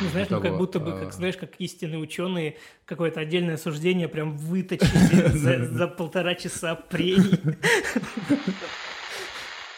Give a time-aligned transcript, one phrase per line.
[0.00, 1.12] Ну, знаешь, ну, как будто бы, как, а.
[1.12, 5.28] знаешь, как истинные ученые, какое-то отдельное суждение прям выточили
[5.66, 7.38] за полтора часа прений.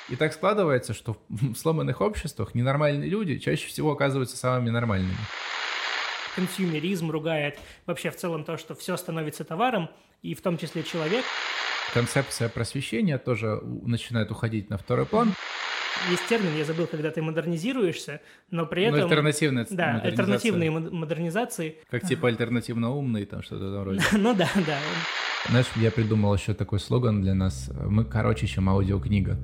[0.09, 5.17] И так складывается, что в сломанных обществах ненормальные люди чаще всего оказываются самыми нормальными.
[6.35, 9.89] Консюмеризм ругает вообще в целом то, что все становится товаром,
[10.23, 11.25] и в том числе человек.
[11.95, 15.35] Концепция просвещения тоже начинает уходить на второй план.
[16.11, 19.01] Есть термин, я забыл, когда ты модернизируешься, но при ну, этом...
[19.01, 21.77] Ну, альтернативная Да, альтернативные модернизации.
[21.91, 24.01] Как типа альтернативно умный, там что-то там вроде.
[24.13, 24.79] Ну да, да.
[25.49, 27.71] Знаешь, я придумал еще такой слоган для нас.
[27.85, 29.37] Мы короче, чем аудиокнига.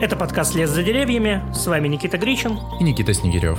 [0.00, 1.42] Это подкаст «Лес за деревьями».
[1.54, 2.58] С вами Никита Гричин.
[2.80, 3.58] И Никита Снегирев.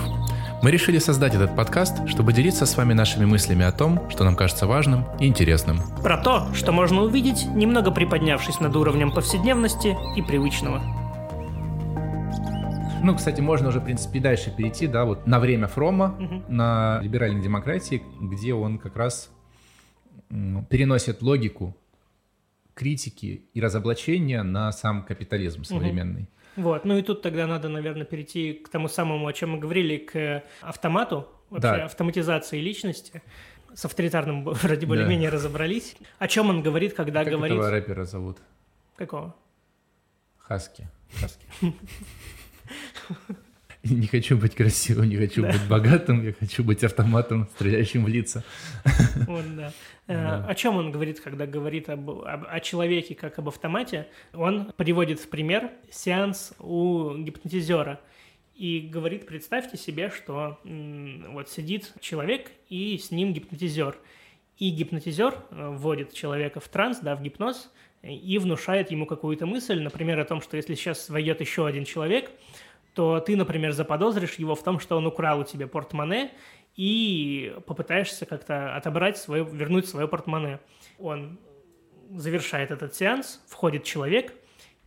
[0.62, 4.36] Мы решили создать этот подкаст, чтобы делиться с вами нашими мыслями о том, что нам
[4.36, 5.80] кажется важным и интересным.
[6.04, 11.07] Про то, что можно увидеть, немного приподнявшись над уровнем повседневности и привычного.
[13.04, 16.44] Ну, кстати, можно уже, в принципе, дальше перейти, да, вот на время Фрома, угу.
[16.48, 19.32] на либеральной демократии, где он как раз
[20.30, 21.76] переносит логику
[22.74, 26.30] критики и разоблачения на сам капитализм современный.
[26.56, 26.64] Угу.
[26.64, 29.98] Вот, ну и тут тогда надо, наверное, перейти к тому самому, о чем мы говорили,
[29.98, 31.86] к автомату, вообще да.
[31.86, 33.22] автоматизации личности.
[33.74, 35.36] С авторитарным вроде более-менее да.
[35.36, 35.96] разобрались.
[36.18, 37.58] О чем он говорит, когда как говорит...
[37.58, 38.38] Какого рэпера зовут?
[38.96, 39.36] Какого?
[40.40, 40.88] Хаски.
[41.20, 41.46] Хаски.
[43.84, 45.52] Не хочу быть красивым, не хочу да.
[45.52, 48.44] быть богатым, я хочу быть автоматом, стреляющим в лица.
[49.28, 49.74] Вот, да.
[50.08, 50.46] Да.
[50.48, 54.08] О чем он говорит, когда говорит об, об, о человеке как об автомате?
[54.34, 58.00] Он приводит в пример сеанс у гипнотизера
[58.56, 63.98] и говорит, представьте себе, что вот сидит человек и с ним гипнотизер.
[64.58, 67.70] И гипнотизер э, вводит человека в транс, да, в гипноз,
[68.02, 72.32] и внушает ему какую-то мысль, например, о том, что если сейчас войдет еще один человек,
[72.94, 76.32] то ты, например, заподозришь его в том, что он украл у тебя портмоне,
[76.76, 80.60] и попытаешься как-то отобрать свое, вернуть свое портмоне.
[81.00, 81.40] Он
[82.12, 84.34] завершает этот сеанс, входит человек,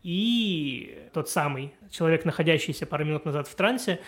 [0.02, 4.00] и тот самый человек, находящийся пару минут назад в трансе,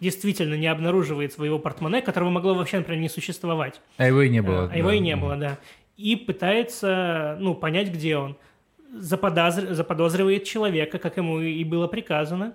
[0.00, 3.80] действительно не обнаруживает своего портмоне, которого могло вообще, например, не существовать.
[3.98, 4.70] А его и не было.
[4.72, 5.58] А, его и не было, да.
[6.02, 8.36] И пытается, ну, понять, где он.
[8.92, 9.72] Заподозр...
[9.72, 12.54] Заподозривает человека, как ему и было приказано.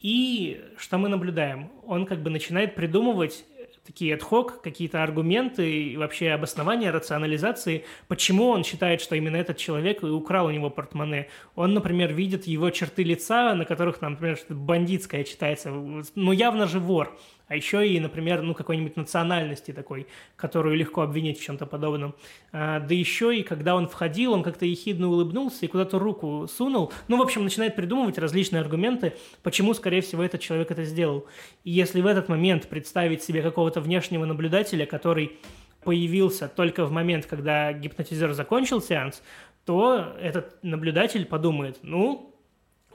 [0.00, 1.70] И что мы наблюдаем?
[1.86, 3.44] Он как бы начинает придумывать
[3.84, 10.02] такие ad какие-то аргументы и вообще обоснования, рационализации, почему он считает, что именно этот человек
[10.02, 11.28] украл у него портмоне.
[11.56, 16.78] Он, например, видит его черты лица, на которых, например, что бандитское читается, ну явно же
[16.78, 17.18] вор
[17.52, 22.14] а еще и, например, ну, какой-нибудь национальности такой, которую легко обвинить в чем-то подобном.
[22.50, 26.90] А, да еще и когда он входил, он как-то ехидно улыбнулся и куда-то руку сунул.
[27.08, 29.12] Ну, в общем, начинает придумывать различные аргументы,
[29.42, 31.26] почему, скорее всего, этот человек это сделал.
[31.64, 35.32] И если в этот момент представить себе какого-то внешнего наблюдателя, который
[35.84, 39.22] появился только в момент, когда гипнотизер закончил сеанс,
[39.66, 42.31] то этот наблюдатель подумает, ну,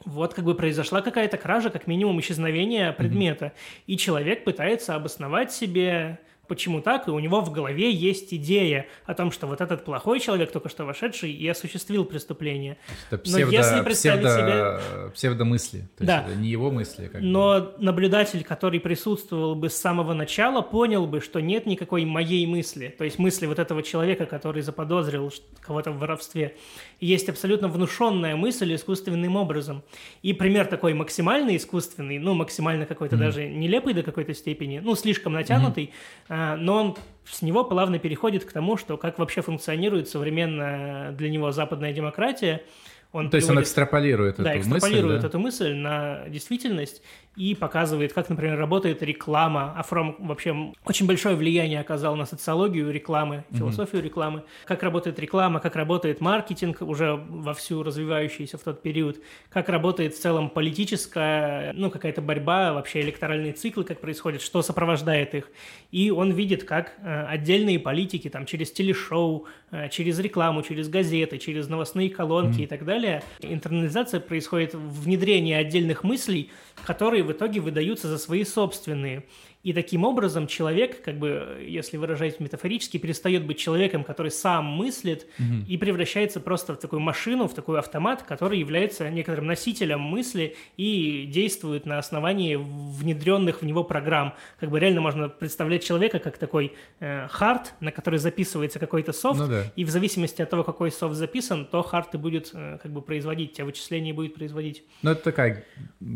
[0.07, 3.83] вот как бы произошла какая-то кража, как минимум исчезновение предмета, mm-hmm.
[3.87, 9.13] и человек пытается обосновать себе почему так, и у него в голове есть идея о
[9.13, 12.77] том, что вот этот плохой человек, только что вошедший, и осуществил преступление.
[13.09, 15.11] Это псевдо, Но если представить псевдо, себе...
[15.13, 16.17] Псевдомысли, то да.
[16.17, 17.07] есть это не его мысли.
[17.07, 17.73] Как Но бы.
[17.79, 23.03] наблюдатель, который присутствовал бы с самого начала, понял бы, что нет никакой моей мысли, то
[23.03, 25.31] есть мысли вот этого человека, который заподозрил
[25.61, 26.55] кого-то в воровстве.
[26.99, 29.83] Есть абсолютно внушенная мысль искусственным образом.
[30.21, 33.19] И пример такой максимально искусственный, ну, максимально какой-то mm-hmm.
[33.19, 37.99] даже нелепый до какой-то степени, ну, слишком натянутый, mm-hmm а, но он с него плавно
[37.99, 42.63] переходит к тому, что как вообще функционирует современная для него западная демократия.
[43.11, 45.27] Он То есть он экстраполирует да, эту экстраполирует мысль, да?
[45.27, 47.01] эту мысль на действительность
[47.37, 49.73] и показывает, как, например, работает реклама.
[49.77, 54.05] Афром вообще очень большое влияние оказал на социологию рекламы, философию mm-hmm.
[54.05, 54.43] рекламы.
[54.65, 59.21] Как работает реклама, как работает маркетинг, уже вовсю развивающийся в тот период.
[59.49, 65.35] Как работает в целом политическая, ну, какая-то борьба, вообще электоральные циклы, как происходит, что сопровождает
[65.35, 65.51] их.
[65.91, 71.37] И он видит, как э, отдельные политики там через телешоу, э, через рекламу, через газеты,
[71.37, 72.63] через новостные колонки mm-hmm.
[72.63, 72.96] и так далее.
[73.39, 76.51] Интернализация происходит внедрение отдельных мыслей,
[76.85, 79.23] которые в итоге выдаются за свои собственные.
[79.63, 85.27] И таким образом человек, как бы, если выражать метафорически, перестает быть человеком, который сам мыслит,
[85.39, 85.65] угу.
[85.67, 91.25] и превращается просто в такую машину, в такой автомат, который является некоторым носителем мысли и
[91.25, 94.35] действует на основании внедренных в него программ.
[94.59, 99.39] Как бы реально можно представлять человека как такой э, hard, на который записывается какой-то софт,
[99.39, 99.63] ну, да.
[99.75, 103.01] и в зависимости от того, какой софт записан, то hard и будет э, как бы
[103.01, 104.83] производить, тебя вычисление будет производить.
[105.01, 105.65] Ну, это такая,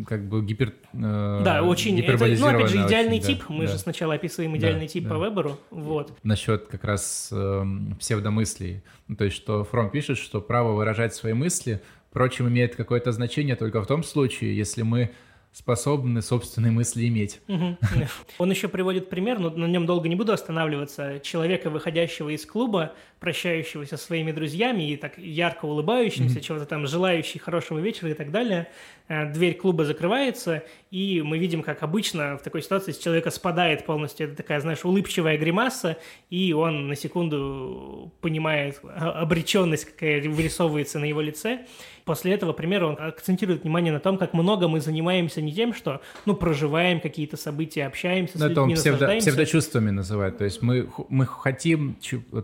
[0.07, 0.73] как бы, гипер...
[0.93, 1.99] Э, да, очень...
[1.99, 3.50] Это, ну, опять же, идеальный очень, тип.
[3.50, 3.72] Мы да.
[3.72, 5.10] же сначала описываем идеальный да, тип да.
[5.16, 5.60] по Веберу.
[5.69, 6.13] Вот.
[6.24, 7.63] Насчет как раз э,
[8.00, 8.83] псевдомыслей.
[9.07, 13.56] Ну, то есть, что Фромм пишет, что право выражать свои мысли, впрочем, имеет какое-то значение
[13.56, 15.12] только в том случае, если мы
[15.51, 17.42] способны собственные мысли иметь.
[18.38, 22.94] Он еще приводит пример, но на нем долго не буду останавливаться, человека, выходящего из клуба,
[23.19, 28.31] прощающегося со своими друзьями и так ярко улыбающимся, чего-то там желающий хорошего вечера и так
[28.31, 28.69] далее.
[29.07, 34.27] Дверь клуба закрывается, и мы видим, как обычно в такой ситуации с человека спадает полностью
[34.27, 35.98] это такая, знаешь, улыбчивая гримаса,
[36.30, 41.65] и он на секунду понимает обреченность, какая вырисовывается на его лице.
[42.12, 46.02] После этого примера он акцентирует внимание на том, как много мы занимаемся не тем, что,
[46.25, 50.38] ну, проживаем какие-то события, общаемся Но с людьми, это он псевдо, псевдочувствами называет.
[50.38, 51.96] То есть мы, мы хотим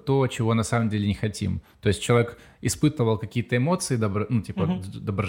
[0.05, 1.59] то, чего на самом деле не хотим.
[1.81, 4.81] То есть человек испытывал какие-то эмоции, добро, ну, типа Мгм.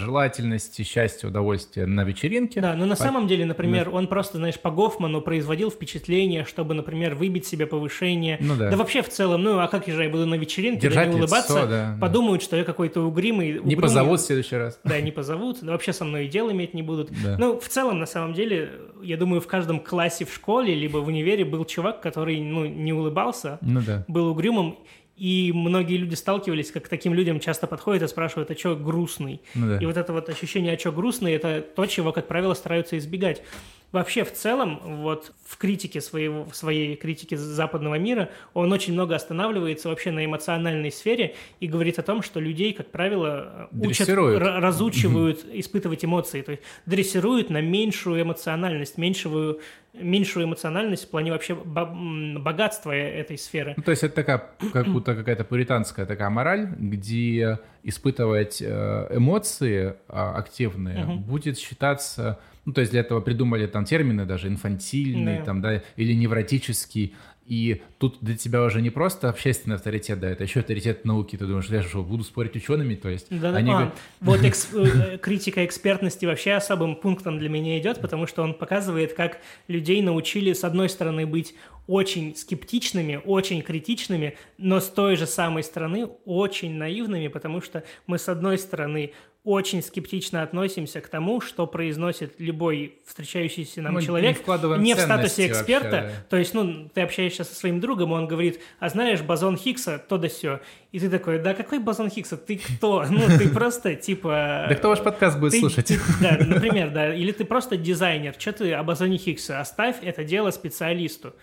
[0.03, 2.61] доброжелательности, счастья, удовольствия на вечеринке.
[2.61, 6.73] Да, но на По- самом деле, например, он просто, знаешь, по Гофману производил впечатление, чтобы,
[6.73, 8.37] например, выбить себе повышение.
[8.39, 8.69] Ну да.
[8.71, 11.13] Да вообще в целом, ну а как же я буду на вечеринке, да Держать не
[11.15, 11.97] лицо, улыбаться, да, да.
[11.99, 13.51] подумают, что я какой-то угрюмый.
[13.53, 13.75] Не угрюмый.
[13.81, 14.79] позовут в следующий раз.
[14.83, 17.11] Да, не позовут, да вообще со мной и дел иметь не будут.
[17.23, 17.37] Да.
[17.37, 18.71] Ну, в целом, на самом деле,
[19.03, 22.93] я думаю, в каждом классе в школе, либо в универе был чувак, который, ну, не
[22.93, 24.03] улыбался, Ну да.
[24.07, 24.77] был угрюмым,
[25.19, 29.41] и многие люди сталкивались, как к таким людям часто подходят и спрашивают, а что грустный?
[29.53, 29.77] Ну да.
[29.77, 33.43] И вот это вот ощущение, а что грустный, это то, чего, как правило, стараются избегать.
[33.91, 39.15] Вообще, в целом, вот в критике своего, в своей критике западного мира, он очень много
[39.15, 44.43] останавливается вообще на эмоциональной сфере и говорит о том, что людей, как правило, учат, Дрессируют.
[44.43, 49.59] ра- разучивают испытывать эмоции, то есть дрессируют на меньшую эмоциональность, меньшую,
[49.93, 53.73] меньшую эмоциональность в плане вообще богатства э- этой сферы.
[53.75, 59.95] Ну, то есть это такая, как будто какая-то пуританская такая мораль, где испытывать э, эмоции
[60.07, 61.19] а, активные Мгм.
[61.23, 62.37] будет считаться...
[62.69, 65.43] Ну, то есть для этого придумали там термины даже инфантильный, Да.
[65.43, 67.15] там, да, или невротический.
[67.47, 71.35] И тут для тебя уже не просто общественный авторитет, да, это еще авторитет науки.
[71.35, 73.25] Ты думаешь, я что, буду спорить учеными, то есть?
[73.31, 78.27] Да, Они а, вот экс- э, критика экспертности вообще особым пунктом для меня идет, потому
[78.27, 81.55] что он показывает, как людей научили, с одной стороны, быть
[81.87, 88.19] очень скептичными, очень критичными, но с той же самой стороны очень наивными, потому что мы,
[88.19, 89.13] с одной стороны,
[89.45, 94.93] очень скептично относимся к тому, что произносит любой встречающийся нам Мы не человек, вкладываем не
[94.93, 96.25] в статусе эксперта, вообще, да.
[96.29, 99.97] то есть, ну, ты общаешься со своим другом, и он говорит, а знаешь, бозон Хиггса,
[99.97, 100.59] то да сё.
[100.91, 102.35] И ты такой, да какой бозон Хиггса?
[102.37, 103.05] Ты кто?
[103.09, 104.65] Ну, ты просто, типа...
[104.69, 105.91] Да кто ваш подкаст будет слушать?
[106.21, 107.13] да, например, да.
[107.13, 108.35] Или ты просто дизайнер.
[108.37, 109.59] Что ты о бозоне Хиггса?
[109.59, 111.33] Оставь это дело специалисту.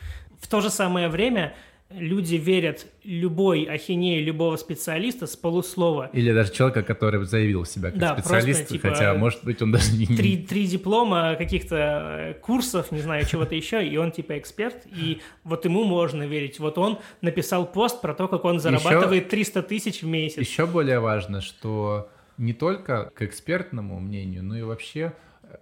[0.40, 1.54] В то же самое время
[1.90, 6.10] люди верят любой ахинеи любого специалиста с полуслова.
[6.12, 9.72] Или даже человека, который заявил себя как Да, просто, специалист, типа, хотя, может быть, он
[9.72, 10.06] даже не...
[10.06, 15.20] Три, три диплома каких-то э, курсов, не знаю, чего-то еще, и он типа эксперт, и
[15.44, 16.58] вот ему можно верить.
[16.58, 20.38] Вот он написал пост про то, как он зарабатывает 300 тысяч в месяц.
[20.38, 25.12] Еще более важно, что не только к экспертному мнению, но и вообще,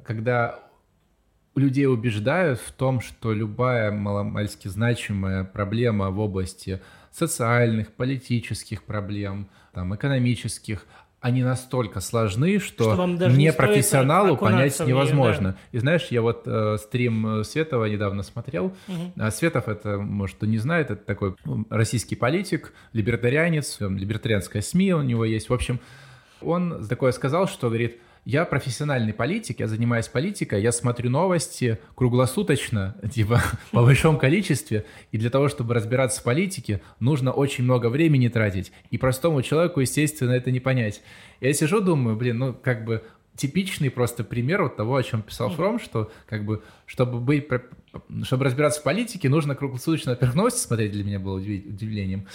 [0.04, 0.60] когда
[1.54, 6.80] людей убеждают в том, что любая маломальски значимая проблема в области
[7.12, 10.86] социальных, политических проблем, там, экономических,
[11.24, 15.56] они настолько сложны, что, Что вам даже не профессионалу понять в неё, невозможно.
[15.72, 18.76] И знаешь, я вот э, стрим э, Светова недавно смотрел.
[19.16, 24.60] А Светов, это, может, кто не знает, это такой м, российский политик, либертарианец, там, либертарианская
[24.60, 25.48] СМИ у него есть.
[25.48, 25.80] В общем,
[26.42, 32.96] он такое сказал, что говорит, я профессиональный политик, я занимаюсь политикой, я смотрю новости круглосуточно,
[33.12, 38.28] типа по большом количестве, и для того, чтобы разбираться в политике, нужно очень много времени
[38.28, 41.02] тратить, и простому человеку, естественно, это не понять.
[41.40, 43.02] Я сижу, думаю, блин, ну как бы
[43.36, 47.48] типичный просто пример вот того, о чем писал Фром, что как бы, чтобы быть,
[48.22, 52.26] чтобы разбираться в политике, нужно круглосуточно, во-первых, новости смотреть, для меня было удив- удивлением.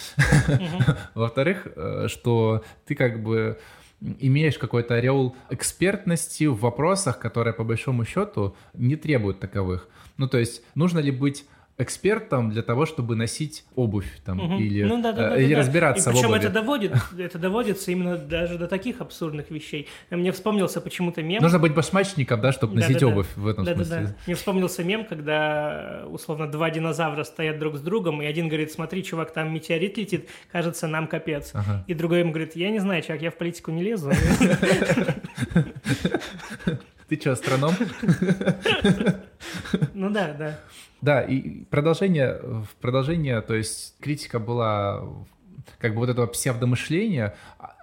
[1.14, 3.58] Во-вторых, э, что ты как бы
[4.00, 9.88] имеешь какой-то ореол экспертности в вопросах, которые по большому счету не требуют таковых.
[10.16, 11.44] Ну, то есть, нужно ли быть
[11.80, 14.58] экспертом для того, чтобы носить обувь там Мгм.
[14.58, 15.60] или, Ну да, да, э, да, или да, да.
[15.62, 16.40] разбираться И в причем обуви.
[16.40, 19.88] это доводит, это доводится именно даже до таких абсурдных вещей.
[20.10, 21.42] Мне вспомнился почему-то мем.
[21.42, 23.12] Нужно быть башмачником, да, чтобы носить Да-да-да.
[23.12, 23.84] обувь в этом Да-да-да.
[23.84, 24.14] смысле.
[24.26, 29.02] Мне вспомнился мем, когда, условно, два динозавра стоят друг с другом, и один говорит, смотри,
[29.02, 31.50] чувак, там метеорит летит, кажется, нам капец.
[31.54, 31.84] Ага.
[31.86, 34.10] И другой ему говорит, я не знаю, чувак, я в политику не лезу.
[37.08, 37.74] Ты что, астроном?
[39.94, 40.58] Ну да, да.
[41.02, 45.02] Да, и продолжение, в продолжение, то есть критика была
[45.78, 47.34] как бы вот этого псевдомышления,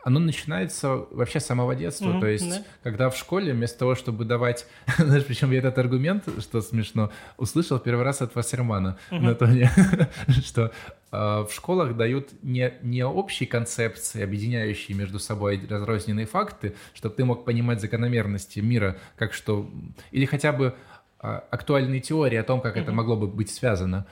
[0.03, 2.05] оно начинается вообще с самого детства.
[2.05, 2.63] Mm-hmm, То есть, да.
[2.81, 4.65] когда в школе вместо того, чтобы давать...
[4.97, 9.19] Знаешь, причем я этот аргумент, что смешно, услышал первый раз от Вассермана mm-hmm.
[9.19, 9.71] на тоне,
[10.45, 10.71] что
[11.11, 17.25] э, в школах дают не, не общие концепции, объединяющие между собой разрозненные факты, чтобы ты
[17.25, 19.69] мог понимать закономерности мира, как что...
[20.11, 20.75] Или хотя бы
[21.19, 22.81] актуальные теории о том, как mm-hmm.
[22.81, 24.05] это могло бы быть связано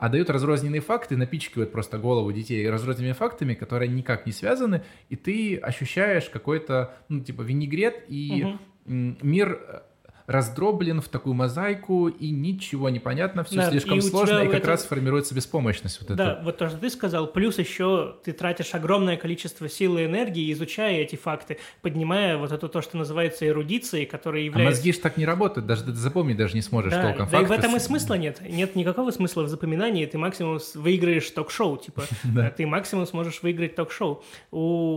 [0.00, 5.16] а дают разрозненные факты, напичкают просто голову детей разрозненными фактами, которые никак не связаны, и
[5.16, 8.58] ты ощущаешь какой-то, ну, типа, винегрет, и угу.
[8.86, 9.82] мир
[10.30, 14.60] раздроблен в такую мозаику, и ничего не понятно, все да, слишком и сложно, и как
[14.60, 14.68] это...
[14.68, 16.00] раз формируется беспомощность.
[16.00, 16.44] Вот да, это.
[16.44, 21.00] вот то, что ты сказал, плюс еще ты тратишь огромное количество силы и энергии, изучая
[21.00, 24.68] эти факты, поднимая вот это то, что называется эрудицией, которая является...
[24.68, 27.26] А мозги же так не работают, даже ты запомнить даже не сможешь да, толком.
[27.26, 27.44] Да факты...
[27.44, 28.40] и в этом и смысла нет.
[28.48, 32.04] Нет никакого смысла в запоминании, ты максимум выиграешь ток-шоу, типа,
[32.56, 34.22] ты максимум сможешь выиграть ток-шоу.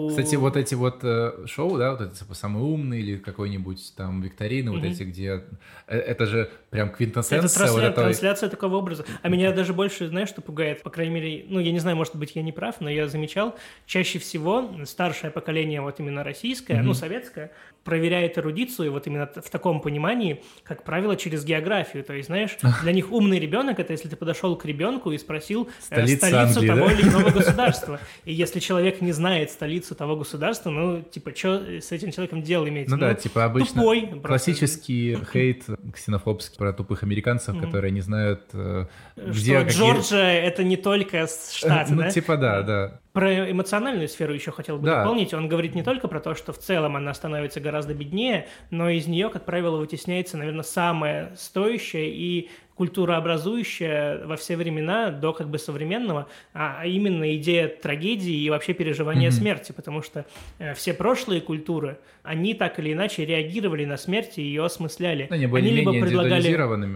[0.10, 4.22] Кстати, вот эти вот э, шоу, да, вот это типа самый умный или какой-нибудь там
[4.22, 5.44] викторины, вот эти, где где...
[5.88, 7.40] Э, это же прям квинтэссенция.
[7.40, 7.74] Это трансля...
[7.74, 8.08] вот этого...
[8.08, 9.06] трансляция такого образа.
[9.22, 10.84] А меня даже больше, знаешь, что пугает?
[10.84, 13.56] По крайней мере, ну, я не знаю, может быть, я не прав, но я замечал,
[13.86, 16.84] чаще всего старшее поколение, вот именно российское, mm-hmm.
[16.84, 17.52] ну, советское,
[17.84, 22.04] проверяет эрудицию вот именно в таком понимании, как правило, через географию.
[22.04, 25.70] То есть, знаешь, для них умный ребенок это если ты подошел к ребенку и спросил
[25.90, 26.94] э, столицу Англии, того да?
[26.94, 28.00] или иного государства.
[28.26, 32.68] И если человек не знает столицу того государства, ну, типа, что с этим человеком дело
[32.70, 32.90] иметь?
[32.90, 38.44] Ну, ну да, типа обычно тупой, классический хейт ксенофобский про тупых американцев, которые не знают,
[38.54, 38.86] э,
[39.16, 39.70] где...
[39.70, 43.00] Что Джорджия— это не только штат, Ну, типа, да, да.
[43.14, 45.04] Про эмоциональную сферу еще хотел бы да.
[45.04, 45.34] дополнить.
[45.34, 49.06] Он говорит не только про то, что в целом она становится гораздо беднее, но из
[49.06, 55.60] нее, как правило, вытесняется, наверное, самое стоящее и культурообразующая во все времена до как бы
[55.60, 59.32] современного, а, а именно идея трагедии и вообще переживания mm-hmm.
[59.32, 60.26] смерти, потому что
[60.58, 65.28] э, все прошлые культуры, они так или иначе реагировали на смерть и ее осмысляли.
[65.30, 66.56] Они были они либо предлагали,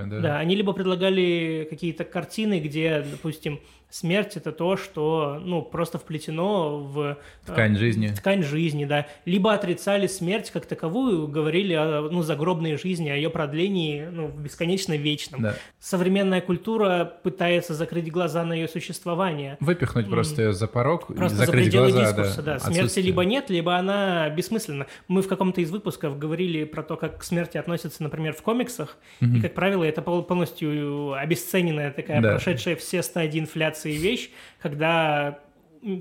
[0.09, 0.19] да.
[0.19, 6.79] да, они либо предлагали какие-то картины, где, допустим, Смерть это то, что ну, просто вплетено
[6.79, 8.07] в ткань э, жизни.
[8.09, 9.07] ткань жизни, да.
[9.23, 14.41] Либо отрицали смерть как таковую, говорили о ну, загробной жизни, о ее продлении ну, в
[14.41, 15.41] бесконечно вечном.
[15.41, 15.55] Да.
[15.79, 19.55] Современная культура пытается закрыть глаза на ее существование.
[19.61, 22.07] Выпихнуть просто ее за порог просто и закрыть за глаза.
[22.07, 22.53] Дискурса, да.
[22.55, 22.59] да.
[22.59, 24.87] Смерти либо нет, либо она бессмысленна.
[25.07, 28.97] Мы в каком-то из выпусков говорили про то, как к смерти относятся, например, в комиксах,
[29.21, 29.37] mm-hmm.
[29.37, 32.31] и, как правило, это полностью обесцененная такая, да.
[32.31, 34.29] прошедшая все стадии инфляции и вещь,
[34.59, 35.39] когда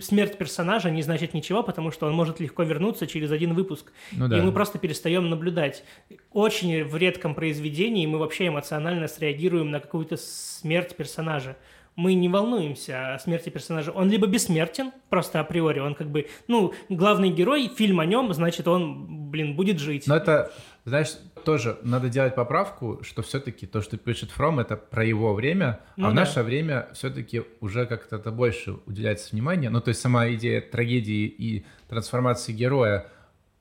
[0.00, 3.92] смерть персонажа не значит ничего, потому что он может легко вернуться через один выпуск.
[4.12, 4.38] Ну, да.
[4.38, 5.84] И мы просто перестаем наблюдать.
[6.32, 11.56] Очень в редком произведении мы вообще эмоционально среагируем на какую-то смерть персонажа.
[11.94, 13.90] Мы не волнуемся о смерти персонажа.
[13.90, 18.68] Он либо бессмертен, просто априори, он как бы, ну, главный герой, фильм о нем, значит,
[18.68, 20.06] он, блин, будет жить.
[20.06, 20.52] Но это,
[20.86, 25.80] знаешь, тоже надо делать поправку, что все-таки то, что пишет Фром, это про его время,
[25.96, 26.20] ну, а в да.
[26.20, 29.68] наше время все-таки уже как-то это больше уделяется внимание.
[29.68, 33.08] Ну, то есть сама идея трагедии и трансформации героя,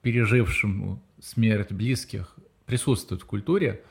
[0.03, 2.35] пережившему смерть близких,
[2.67, 3.83] присутствует в культуре.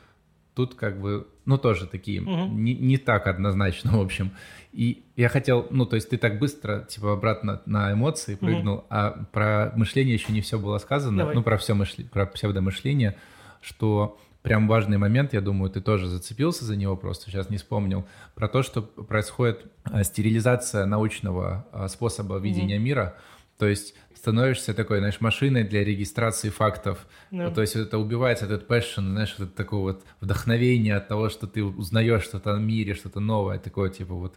[0.54, 2.46] Тут как бы, ну, тоже такие, угу.
[2.54, 4.32] не, не так однозначно, в общем.
[4.72, 8.86] И я хотел, ну, то есть ты так быстро, типа, обратно на эмоции прыгнул, угу.
[8.90, 11.34] а про мышление еще не все было сказано, Давай.
[11.34, 13.10] ну, про все мышление, про псевдомышление.
[13.10, 13.18] мышление
[13.64, 18.04] что прям важный момент, я думаю, ты тоже зацепился за него, просто сейчас не вспомнил,
[18.34, 22.80] про то, что происходит а, стерилизация научного а, способа видения mm-hmm.
[22.80, 23.16] мира,
[23.58, 23.94] то есть
[24.24, 27.06] становишься такой, знаешь, машиной для регистрации фактов.
[27.30, 27.48] No.
[27.48, 31.46] Ну, то есть это убивается этот passion, знаешь, это такое вот вдохновение от того, что
[31.46, 34.36] ты узнаешь что-то о мире, что-то новое, такое типа вот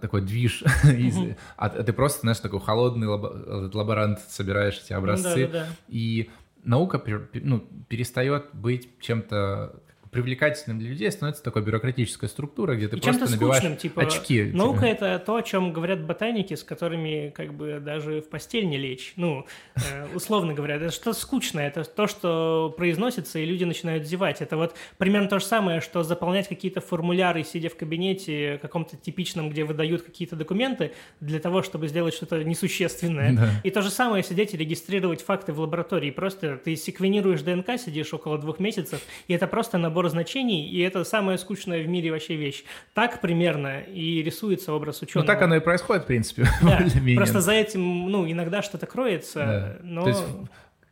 [0.00, 0.62] такой движ.
[0.84, 1.36] Mm-hmm.
[1.56, 5.46] а, ты просто, знаешь, такой холодный лабо- лаборант, собираешь эти образцы.
[5.46, 5.66] Да, да, да.
[5.88, 6.30] И
[6.62, 9.82] наука ну, перестает быть чем-то
[10.14, 14.44] привлекательным для людей становится такой бюрократическая структура, где ты и просто набиваешь скучным, типа, очки.
[14.44, 18.78] Наука— это то, о чем говорят ботаники, с которыми как бы даже в постель не
[18.78, 19.12] лечь.
[19.16, 19.44] Ну,
[19.74, 24.40] э, условно говоря, это что скучное, это то, что произносится, и люди начинают зевать.
[24.40, 29.50] Это вот примерно то же самое, что заполнять какие-то формуляры, сидя в кабинете каком-то типичном,
[29.50, 33.32] где выдают какие-то документы для того, чтобы сделать что-то несущественное.
[33.32, 33.50] Да.
[33.64, 36.12] И то же самое сидеть и регистрировать факты в лаборатории.
[36.12, 40.80] Просто ты секвенируешь ДНК, сидишь около двух месяцев, и это просто набор набор значений, и
[40.80, 42.64] это самая скучная в мире вообще вещь.
[42.92, 45.26] Так примерно и рисуется образ ученого.
[45.26, 46.46] Ну, так оно и происходит, в принципе.
[46.62, 46.82] Да,
[47.16, 49.76] просто за этим, ну, иногда что-то кроется, да.
[49.82, 50.02] но...
[50.02, 50.24] То есть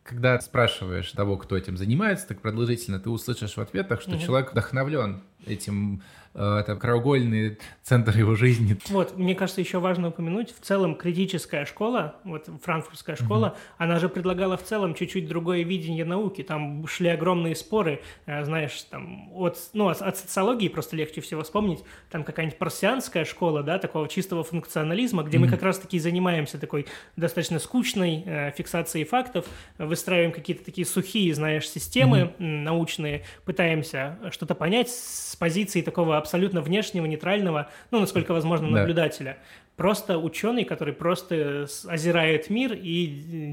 [0.05, 4.21] когда спрашиваешь того, кто этим занимается, так продолжительно, ты услышишь в ответах, что угу.
[4.21, 6.03] человек вдохновлен этим
[6.35, 8.77] э, это краеугольный центр его жизни.
[8.89, 13.57] Вот, мне кажется, еще важно упомянуть, в целом критическая школа, вот франкфуртская школа, угу.
[13.79, 18.83] она же предлагала в целом чуть-чуть другое видение науки, там шли огромные споры, э, знаешь,
[18.83, 23.79] там от, ну, от, от социологии просто легче всего вспомнить, там какая-нибудь парсианская школа, да,
[23.79, 25.47] такого чистого функционализма, где угу.
[25.47, 26.87] мы как раз-таки занимаемся такой
[27.17, 29.47] достаточно скучной э, фиксацией фактов,
[29.79, 32.35] выстраиваем какие-то такие сухие, знаешь, системы угу.
[32.39, 39.37] научные, пытаемся что-то понять с позиции такого абсолютно внешнего, нейтрального, ну, насколько возможно, наблюдателя.
[39.77, 43.07] Просто ученый, который просто озирает мир и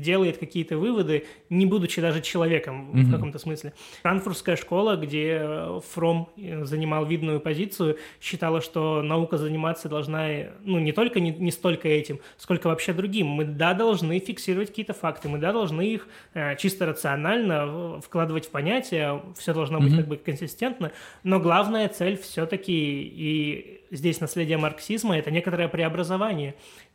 [0.03, 3.03] делает какие-то выводы, не будучи даже человеком mm-hmm.
[3.03, 3.73] в каком-то смысле.
[4.01, 6.29] Франкфуртская школа, где Фром
[6.63, 10.27] занимал видную позицию, считала, что наука заниматься должна,
[10.63, 13.27] ну, не только не, не столько этим, сколько вообще другим.
[13.27, 18.49] Мы, да, должны фиксировать какие-то факты, мы, да, должны их э, чисто рационально вкладывать в
[18.49, 19.97] понятия, все должно быть mm-hmm.
[19.97, 20.91] как бы консистентно,
[21.23, 26.18] но главная цель все-таки и здесь наследие марксизма– это некоторое преобразование,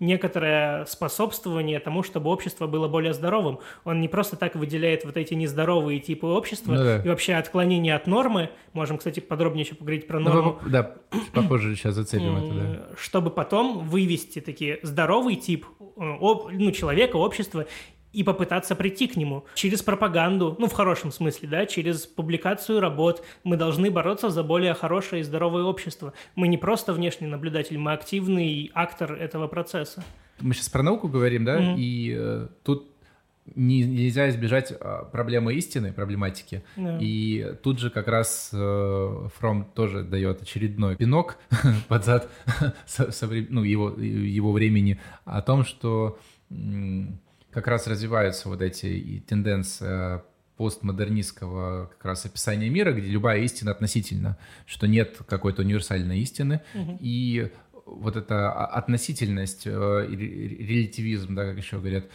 [0.00, 3.58] некоторое способствование тому, чтобы общество было более здоровым.
[3.84, 7.02] Он не просто так выделяет вот эти нездоровые типы общества ну, да.
[7.02, 8.50] и вообще отклонение от нормы.
[8.72, 10.58] Можем, кстати, подробнее еще поговорить про ну, норму.
[10.62, 10.94] Ну, да,
[11.32, 12.96] попозже сейчас зацепим это, да.
[12.96, 17.66] Чтобы потом вывести такие здоровый тип э, ну, человека, общества
[18.14, 23.24] и попытаться прийти к нему через пропаганду, ну, в хорошем смысле, да, через публикацию работ.
[23.42, 26.12] Мы должны бороться за более хорошее и здоровое общество.
[26.36, 30.04] Мы не просто внешний наблюдатель, мы активный актор этого процесса.
[30.40, 31.76] Мы сейчас про науку говорим, да, mm-hmm.
[31.76, 32.90] и э, тут
[33.54, 36.64] не, нельзя избежать а, проблемы истины, проблематики.
[36.76, 36.98] Yeah.
[37.00, 41.38] И тут же как раз э, Фром тоже дает очередной пинок
[41.88, 42.30] под зад
[43.50, 46.18] ну, его, его времени о том, что
[47.54, 50.20] как раз развиваются вот эти тенденции
[50.56, 56.98] постмодернистского как раз описания мира, где любая истина относительна, что нет какой-то универсальной истины, угу.
[57.00, 57.50] и
[57.86, 59.70] вот эта относительность, э,
[60.08, 62.06] релятивизм, да, как еще говорят,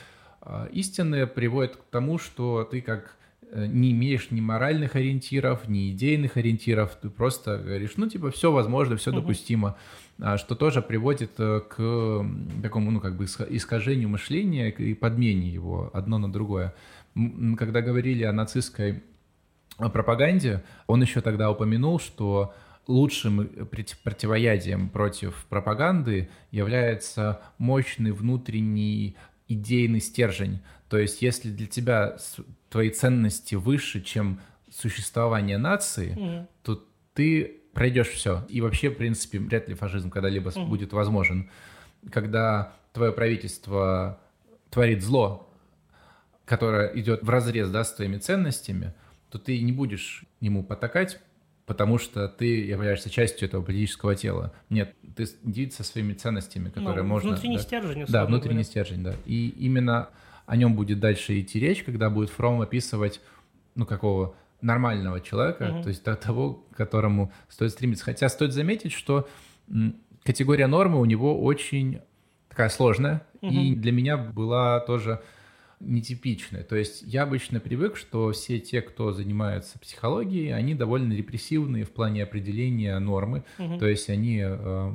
[0.41, 3.15] э, истины приводит к тому, что ты как
[3.51, 8.51] э, не имеешь ни моральных ориентиров, ни идейных ориентиров, ты просто говоришь, ну, типа, все
[8.51, 9.21] возможно, все угу.
[9.21, 9.77] допустимо.
[10.21, 12.25] А, что тоже приводит э, к
[12.61, 16.73] такому, ну, как бы искажению мышления и подмене его одно на другое.
[17.57, 19.03] Когда говорили о нацистской
[19.77, 22.53] пропаганде, он еще тогда упомянул, что
[22.87, 23.49] лучшим
[24.03, 29.15] противоядием против пропаганды является мощный внутренний
[29.47, 30.59] идейный стержень.
[30.89, 32.17] То есть, если для тебя
[32.69, 36.47] твои ценности выше, чем существование нации, mm.
[36.63, 38.45] то ты пройдешь все.
[38.49, 41.49] И вообще, в принципе, вряд ли фашизм когда-либо mm будет возможен.
[42.11, 44.19] Когда твое правительство
[44.69, 45.49] творит зло,
[46.45, 48.93] которое идет в разрез да, с твоими ценностями,
[49.29, 51.19] то ты не будешь ему потакать,
[51.65, 54.51] потому что ты являешься частью этого политического тела.
[54.69, 57.29] Нет, ты индивид со своими ценностями, которые ну, можно...
[57.29, 58.05] Внутренний да, стержень.
[58.07, 58.63] Да, внутренний говоря.
[58.63, 59.13] стержень, да.
[59.25, 60.09] И именно
[60.47, 63.21] о нем будет дальше идти речь, когда будет Фром описывать,
[63.75, 65.83] ну, какого нормального человека, угу.
[65.83, 68.05] то есть того, к которому стоит стремиться.
[68.05, 69.27] Хотя стоит заметить, что
[70.23, 72.01] категория нормы у него очень
[72.49, 73.51] такая сложная, угу.
[73.51, 75.21] и для меня была тоже
[75.79, 76.63] нетипичная.
[76.63, 81.91] То есть я обычно привык, что все те, кто занимается психологией, они довольно репрессивные в
[81.91, 83.77] плане определения нормы, угу.
[83.79, 84.93] то есть они э,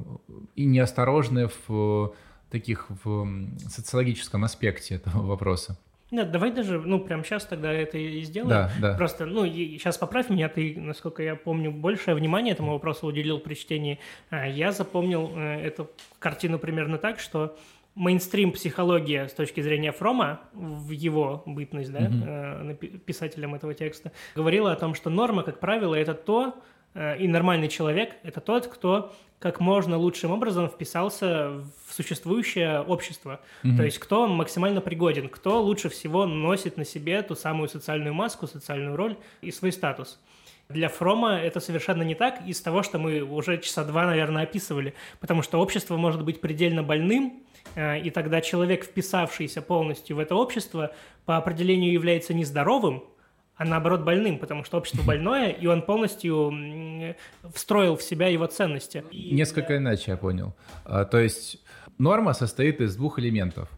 [0.56, 2.14] и неосторожны в
[2.50, 3.26] таких в
[3.68, 5.78] социологическом аспекте этого вопроса.
[6.14, 8.48] Нет, давай даже, ну, прямо сейчас тогда это и сделаем.
[8.48, 8.96] Да, да.
[8.96, 13.40] Просто, ну, и сейчас поправь меня, ты, насколько я помню, большее внимание этому вопросу уделил
[13.40, 13.98] при чтении.
[14.30, 17.56] А, я запомнил э, эту картину примерно так, что
[17.96, 22.98] мейнстрим психология с точки зрения Фрома, в его бытность, да, mm-hmm.
[22.98, 26.54] писателем этого текста, говорила о том, что норма, как правило, это то,
[26.94, 29.12] и нормальный человек– это тот, кто
[29.44, 31.50] как можно лучшим образом вписался
[31.86, 33.40] в существующее общество.
[33.62, 33.76] Mm-hmm.
[33.76, 38.46] То есть кто максимально пригоден, кто лучше всего носит на себе ту самую социальную маску,
[38.46, 40.18] социальную роль и свой статус.
[40.70, 44.94] Для Фрома это совершенно не так из того, что мы уже часа два, наверное, описывали,
[45.20, 47.42] потому что общество может быть предельно больным,
[47.74, 50.94] э, и тогда человек, вписавшийся полностью в это общество,
[51.26, 53.04] по определению является нездоровым,
[53.56, 56.52] а наоборот больным, потому что общество больное, и он полностью
[57.52, 59.04] встроил в себя его ценности.
[59.12, 60.54] Несколько иначе я понял.
[60.84, 61.62] А, то есть
[61.98, 63.68] норма состоит из двух элементов.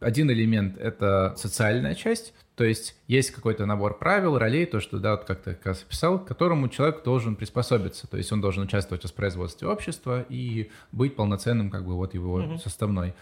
[0.00, 5.12] Один элемент— это социальная часть, то есть есть какой-то набор правил, ролей, то, что, да,
[5.12, 8.06] вот как ты как раз описал, к которому человек должен приспособиться.
[8.06, 12.36] То есть он должен участвовать в воспроизводстве общества и быть полноценным, как бы, вот его
[12.36, 12.58] угу.
[12.58, 13.12] составной.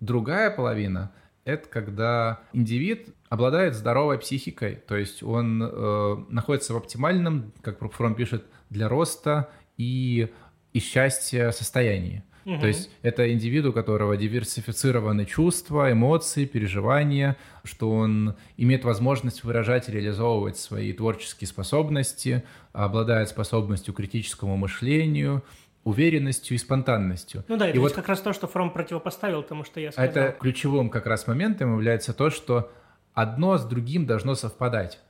[0.00, 1.10] Другая половина—
[1.44, 8.14] это когда индивид обладает здоровой психикой, то есть он э, находится в оптимальном, как Фром
[8.14, 10.30] пишет, для роста и
[10.72, 12.24] и счастья состоянии.
[12.44, 12.60] Мгм.
[12.60, 19.88] То есть это индивид, у которого диверсифицированы чувства, эмоции, переживания, что он имеет возможность выражать
[19.88, 25.44] и реализовывать свои творческие способности, обладает способностью к критическому мышлению,
[25.84, 27.44] уверенностью и спонтанностью.
[27.48, 30.08] Ну да, это и вот как раз то, что Фром противопоставил тому, что я сказал.
[30.10, 32.70] это ключевым как раз моментом является то, что
[33.14, 35.00] одно с другим должно совпадать.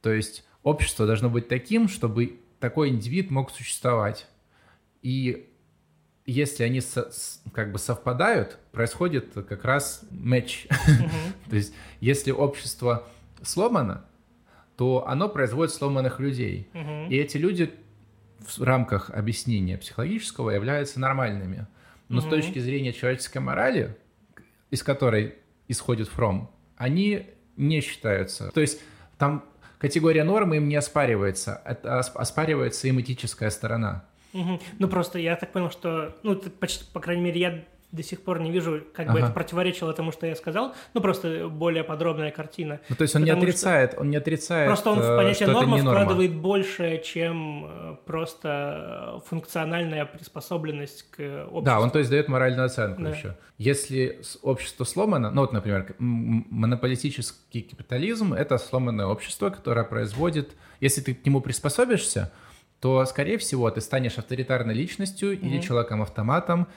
[0.00, 4.26] То есть общество должно быть таким, чтобы такой индивид мог существовать.
[5.02, 5.48] И
[6.26, 7.10] если они со-
[7.52, 10.66] как бы совпадают, происходит как раз матч.
[11.50, 13.06] То есть если общество
[13.42, 14.04] сломано,
[14.76, 16.68] то оно производит сломанных людей.
[17.08, 17.72] И эти люди
[18.38, 21.66] в рамках объяснения психологического являются нормальными.
[22.08, 22.30] Но с Мгм.
[22.30, 23.96] точки зрения человеческой морали,
[24.70, 25.34] из которой
[25.68, 28.50] исходит Фром, они не считаются.
[28.52, 28.80] То есть
[29.18, 29.44] там
[29.78, 34.04] категория нормы им не оспаривается, это ос- оспаривается им этическая сторона.
[34.32, 34.60] Мгм.
[34.78, 38.40] Ну просто я так понял, что, ну почти, по крайней мере, я до сих пор
[38.40, 39.26] не вижу, как бы Ага.
[39.26, 40.74] это противоречило тому, что я сказал.
[40.92, 42.80] Ну просто более подробная картина.
[42.90, 45.16] Ну, то есть он не Потому что- отрицает, он не отрицает, Просто он в э,
[45.16, 51.62] понятие это норма вкладывает больше, чем э, просто э, функциональная приспособленность к обществу.
[51.62, 53.10] Да, он то есть дает моральную оценку Да.
[53.10, 53.36] еще.
[53.56, 60.50] Если общество сломано, ну вот, например, монополистический капитализм– это сломанное общество, которое производит...
[60.80, 62.30] Если ты к нему приспособишься,
[62.80, 65.62] то, скорее всего, ты станешь авторитарной личностью или Мгм.
[65.62, 66.68] человеком-автоматом,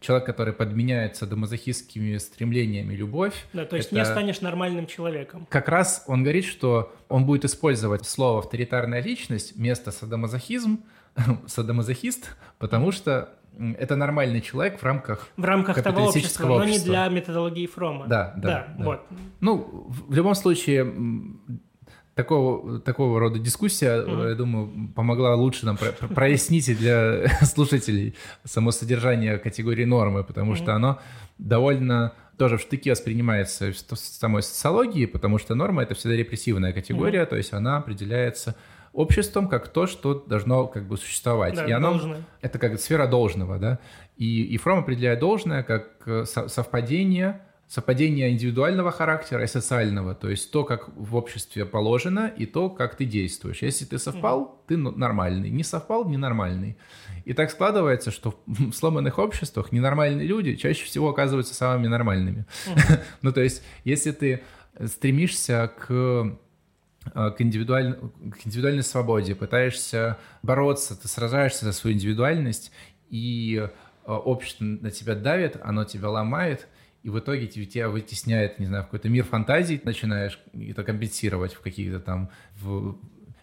[0.00, 3.34] человек, который подменяется домазохистскими стремлениями любовь.
[3.52, 5.46] Да, то есть Это- не станешь нормальным человеком.
[5.50, 10.84] Как раз он говорит, что он будет использовать слово «авторитарная личность» вместо «садомазохизм»,
[11.46, 13.28] «садомазохист», потому что
[13.78, 16.88] это нормальный человек в рамках В рамках того общества, но не общества.
[16.90, 18.06] для методологии Фрома.
[18.06, 18.84] Да, да, да.
[18.84, 19.02] вот.
[19.40, 20.90] Ну, в любом случае,
[22.14, 24.28] такого, такого рода дискуссия, Мгм.
[24.28, 30.24] я думаю, помогла лучше нам про- про- прояснить и для слушателей само содержание категории нормы,
[30.24, 30.98] потому что оно
[31.38, 37.24] довольно тоже в штыки воспринимается в самой социологии, потому что норма— это всегда репрессивная категория,
[37.26, 38.56] то есть она определяется
[38.92, 41.54] обществом как то, что должно как бы существовать.
[41.54, 42.22] Да, и оно, должное.
[42.42, 43.78] это как сфера должного, да.
[44.18, 47.40] И, и Фром определяет должное как э, со- совпадение,
[47.72, 52.96] совпадение индивидуального характера и социального, то есть то, как в обществе положено, и то, как
[52.96, 53.62] ты действуешь.
[53.62, 56.76] Если ты совпал, ты нормальный, не совпал, ненормальный.
[57.24, 62.44] И так складывается, что в сломанных обществах ненормальные люди чаще всего оказываются самыми нормальными.
[63.22, 64.42] Ну, то есть, если ты
[64.86, 67.96] стремишься к э, к, индивидуаль-
[68.32, 72.70] к индивидуальной свободе, пытаешься бороться, ты сражаешься за свою индивидуальность,
[73.08, 73.66] и
[74.04, 76.68] э, общество на тебя давит, оно тебя ломает,
[77.02, 81.60] и в итоге тебя вытесняет, не знаю, в какой-то мир фантазий, начинаешь это компенсировать в
[81.60, 82.30] каких-то там...
[82.60, 82.96] В...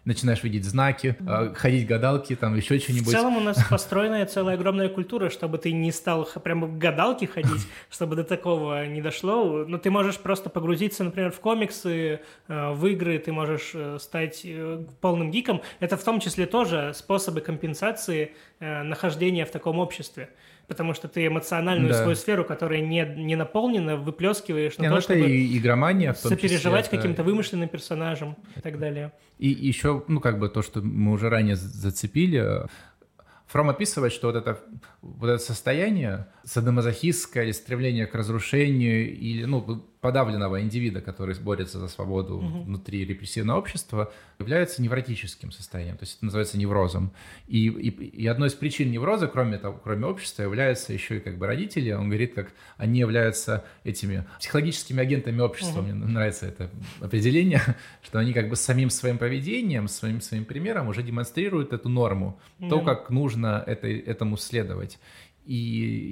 [0.05, 3.11] Начинаешь видеть знаки, э, ходить гадалки, там еще В что-нибудь.
[3.11, 7.67] целом у нас построенная целая огромная культура, чтобы ты не стал прямо к гадалке ходить,
[7.91, 9.65] чтобы до такого не дошло.
[9.67, 14.41] Но ты можешь просто погрузиться, например, в комиксы, э, в игры, ты можешь э, стать
[14.45, 15.61] э, полным гиком.
[15.79, 20.29] Это в том числе тоже способы компенсации нахождения в таком обществе.
[20.69, 22.01] Потому что ты эмоциональную Да.
[22.01, 26.13] свою сферу, которая не, не наполнена, выплескиваешь на Не, то, ну это чтобы и игромания
[26.13, 29.11] в том числе, сопереживать это- каким-то вымышленным персонажем и так далее.
[29.39, 32.67] И еще, ну, как бы то, что мы уже ранее зацепили,
[33.47, 34.59] Фром описывает, что вот это,
[35.01, 41.87] вот это состояние садомазохистское или стремление к разрушению или, ну, подавленного индивида, который борется за
[41.89, 47.11] свободу внутри репрессивного общества, является невротическим состоянием, то есть это называется неврозом.
[47.47, 51.37] И, и, и одной из причин невроза, кроме того, кроме общества, являются еще и как
[51.37, 51.91] бы родители.
[51.91, 55.81] Он говорит, как они являются этими психологическими агентами общества.
[55.81, 56.69] Мне нравится это
[57.01, 57.61] определение,
[58.01, 62.79] что они как бы самим своим поведением, своим своим примером уже демонстрируют эту норму, то,
[62.79, 62.85] Да.
[62.85, 64.97] как нужно этой, этому следовать.
[65.45, 65.55] И,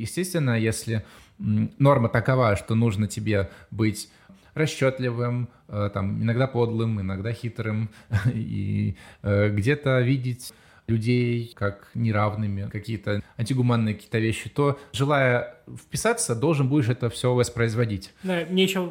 [0.01, 1.05] естественно, если
[1.39, 4.09] норма такова, что нужно тебе быть
[4.53, 7.89] расчетливым, э, там, иногда подлым, иногда хитрым,
[8.33, 10.53] и э, где-то видеть
[10.87, 18.13] людей как неравными, какие-то антигуманные какие-то вещи, то, желая вписаться, должен будешь это все воспроизводить.
[18.23, 18.89] Да, мне еще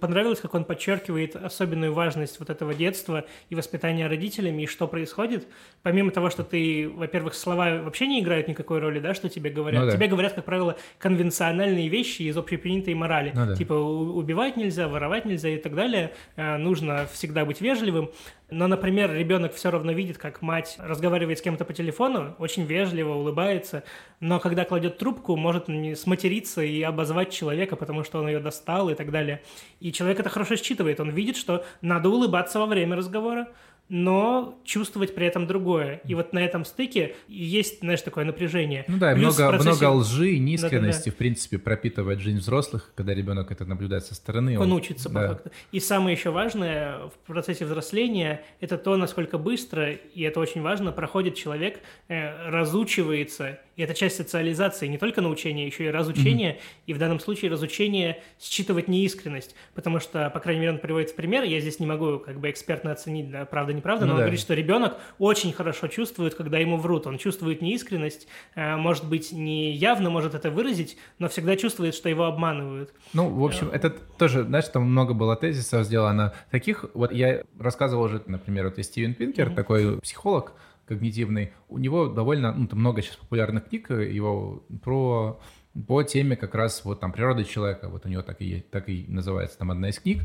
[0.00, 5.46] понравилось, как он подчеркивает особенную важность вот этого детства и воспитания родителями, и что происходит.
[5.82, 9.84] Помимо того, что ты, во-первых, слова вообще не играют никакой роли, да, что тебе говорят.
[9.84, 9.96] Ну да.
[9.96, 13.30] Тебе говорят, как правило, конвенциональные вещи из общепринятой морали.
[13.32, 13.54] Ну да.
[13.54, 16.12] Типа убивать нельзя, воровать нельзя и так далее.
[16.34, 18.10] Э, Нужно всегда быть вежливым.
[18.50, 23.14] Но, например, ребенок все равно видит, как мать разговаривает с кем-то по телефону, очень вежливо
[23.14, 23.84] улыбается,
[24.20, 25.66] но когда кладет трубку, может
[25.98, 29.42] сматериться и обозвать человека, потому что он ее достал и так далее.
[29.80, 31.00] И человек это хорошо считывает.
[31.00, 33.48] Он видит, что надо улыбаться во время разговора,
[33.88, 36.00] но чувствовать при этом другое.
[36.04, 38.84] И вот на этом стыке есть, знаешь, такое напряжение.
[38.88, 41.14] Ну да, Плюс много, процессе- много лжи и неискренности, Да-да-да.
[41.14, 44.58] в принципе, пропитывает жизнь взрослых, когда ребенок это наблюдает со стороны.
[44.58, 45.28] Он учится, по да.
[45.28, 45.50] факту.
[45.72, 50.90] И самое еще важное в процессе взросления– это то, насколько быстро, и это очень важно,
[50.90, 53.60] проходит человек, э, разучивается.
[53.76, 56.58] И это часть социализации, не только научения, еще и разучения.
[56.86, 59.54] И в данном случае разучение считывать неискренность.
[59.74, 62.50] Потому что, по крайней мере, он приводит в пример, я здесь не могу как бы
[62.50, 64.24] экспертно оценить, да, правда, неправда, Ну но он да.
[64.24, 67.06] говорит, что ребенок очень хорошо чувствует, когда ему врут.
[67.06, 72.08] Он чувствует неискренность, э, может быть, не явно может это выразить, но всегда чувствует, что
[72.08, 72.92] его обманывают.
[73.12, 76.86] Ну, в общем, это тоже, знаешь, там много было тезисов сделано таких.
[76.94, 80.52] Вот я рассказывал уже, например, вот есть Стивен Пинкер, такой психолог
[80.86, 81.52] когнитивный.
[81.68, 85.40] У него довольно ну, там много сейчас популярных книг э, его про
[85.86, 87.88] по теме как раз вот там природы человека.
[87.88, 90.22] Вот у него так и так и называется там одна из книг.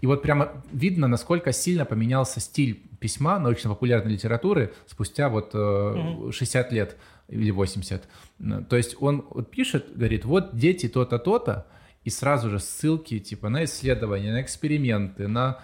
[0.00, 6.72] И вот прямо видно, насколько сильно поменялся стиль письма научно-популярной литературы спустя вот э, 60
[6.72, 6.96] лет
[7.28, 8.08] или 80.
[8.40, 11.66] Н- То есть он вот пишет, говорит, вот дети то-то, то-то,
[12.04, 15.58] и сразу же ссылки типа на исследования, на эксперименты, на,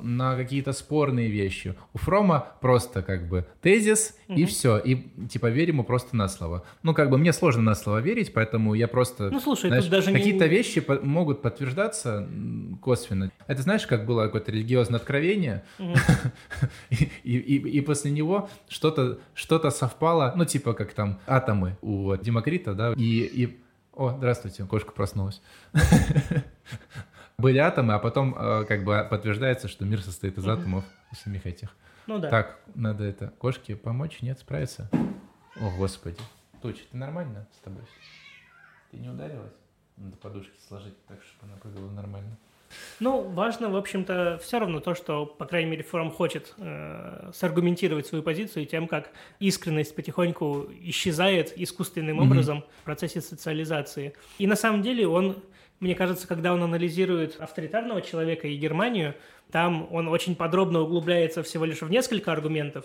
[0.00, 1.74] на какие-то спорные вещи.
[1.94, 4.78] У Фрома просто как бы тезис и все.
[4.78, 6.64] И типа верим ему просто на слово.
[6.82, 9.30] Ну как бы мне сложно на слово верить, поэтому я просто...
[9.30, 12.28] Ну, слушай, знаешь, тут даже не- какие-то вещи по- могут подтверждаться
[12.82, 13.30] косвенно.
[13.46, 15.64] Это знаешь, как было какое-то религиозное откровение,
[16.90, 22.16] и, и- и- и после него что-то что совпало, ну типа как там атомы у
[22.16, 23.60] Демокрита, да, и, и...
[23.92, 25.42] О, здравствуйте, кошка проснулась.
[27.40, 31.74] Были атомы, а потом э, как бы подтверждается, что мир состоит из атомов самих этих.
[32.06, 32.28] Ну да.
[32.28, 34.20] Так, надо это, кошке помочь?
[34.20, 34.90] Нет, справиться?
[35.56, 36.18] О, господи.
[36.60, 37.82] Туча, ты нормально с тобой?
[38.90, 39.52] Ты не ударилась?
[39.96, 42.36] Надо подушки сложить так, чтобы она прыгала нормально.
[43.00, 48.06] Ну, важно, в общем-то, все равно то, что, по крайней мере, форум хочет э, саргументировать
[48.06, 52.30] свою позицию тем, как искренность потихоньку исчезает искусственным Мгм.
[52.30, 54.14] образом в процессе социализации.
[54.38, 55.42] И на самом деле он,
[55.80, 59.14] мне кажется, когда он анализирует авторитарного человека и Германию,
[59.50, 62.84] там он очень подробно углубляется всего лишь в несколько аргументов.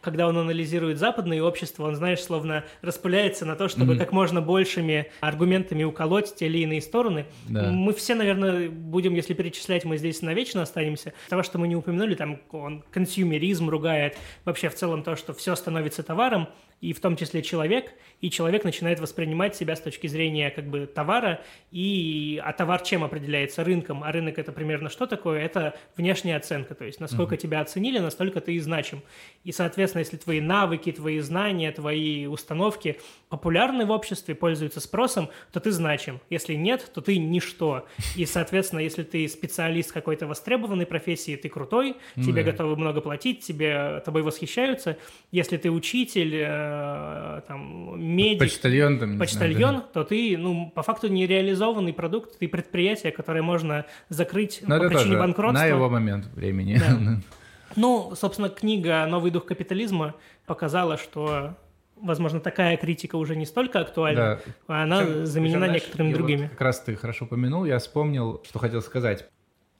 [0.00, 3.98] Когда он анализирует западное общество, он, знаешь, словно распыляется на то, чтобы Мгм.
[3.98, 7.24] как можно большими аргументами уколоть те или иные стороны.
[7.48, 7.70] Да.
[7.70, 11.14] Мы все, наверное, будем, если перечислять, мы здесь навечно останемся.
[11.30, 15.54] Того, что мы не упомянули, там он консюмеризм ругает, вообще в целом то, что все
[15.56, 16.48] становится товаром,
[16.84, 20.86] и в том числе человек, и человек начинает воспринимать себя с точки зрения как бы
[20.86, 23.64] товара, и а товар чем определяется?
[23.64, 24.04] Рынком.
[24.04, 25.40] А рынок это примерно что такое?
[25.40, 29.02] Это внешняя оценка, то есть насколько тебя оценили, настолько ты и значим.
[29.44, 35.60] И, соответственно, если твои навыки, твои знания, твои установки популярны в обществе, пользуются спросом, то
[35.60, 36.20] ты значим.
[36.28, 37.86] Если нет, то ты ничто.
[38.14, 43.40] И, соответственно, если ты специалист какой-то востребованной профессии, ты крутой, Ну тебе готовы много платить,
[43.40, 44.98] тебе тобой восхищаются.
[45.32, 49.80] Если ты учитель, э, там, медик, Почтальон там, не знаю, почтальон, да.
[49.92, 54.88] то ты, ну, по факту нереализованный продукт, ты предприятие, которое можно закрыть Но по это
[54.88, 55.60] причине тоже банкротства.
[55.62, 56.78] на его момент времени.
[56.78, 57.20] Да.
[57.76, 60.14] Ну, собственно, книга «Новый дух капитализма»
[60.46, 61.56] показала, что,
[61.96, 64.52] возможно, такая критика уже не столько актуальна, Да.
[64.68, 66.46] а она Причем- заменена причем, знаешь, некоторыми и вот другими.
[66.48, 69.26] как раз ты хорошо упомянул, я вспомнил, что хотел сказать.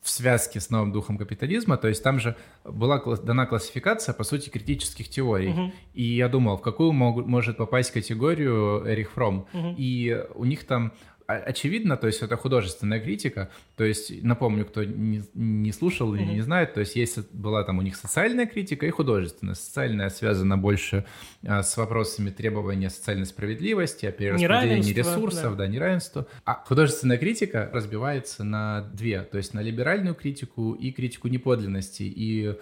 [0.04, 4.50] В связке с новым духом капитализма, то есть там же была дана классификация, по сути,
[4.50, 5.48] критических теорий.
[5.48, 5.72] Мгм.
[5.94, 9.46] И я думал, в какую могу- может попасть категорию Эрих Фром.
[9.54, 9.74] Мгм.
[9.78, 10.92] И у них там
[11.26, 13.50] очевидно, то есть это художественная критика.
[13.76, 17.78] То есть, напомню, кто не, не слушал или не знает, то есть есть была там
[17.78, 19.54] у них социальная критика и художественная.
[19.54, 21.04] Социальная связана больше
[21.46, 25.66] а, с вопросами требования социальной справедливости, о перераспределении ресурсов, да.
[25.66, 26.26] неравенства.
[26.44, 32.02] А художественная критика разбивается на две, то есть на либеральную критику и критику неподлинности.
[32.02, 32.56] И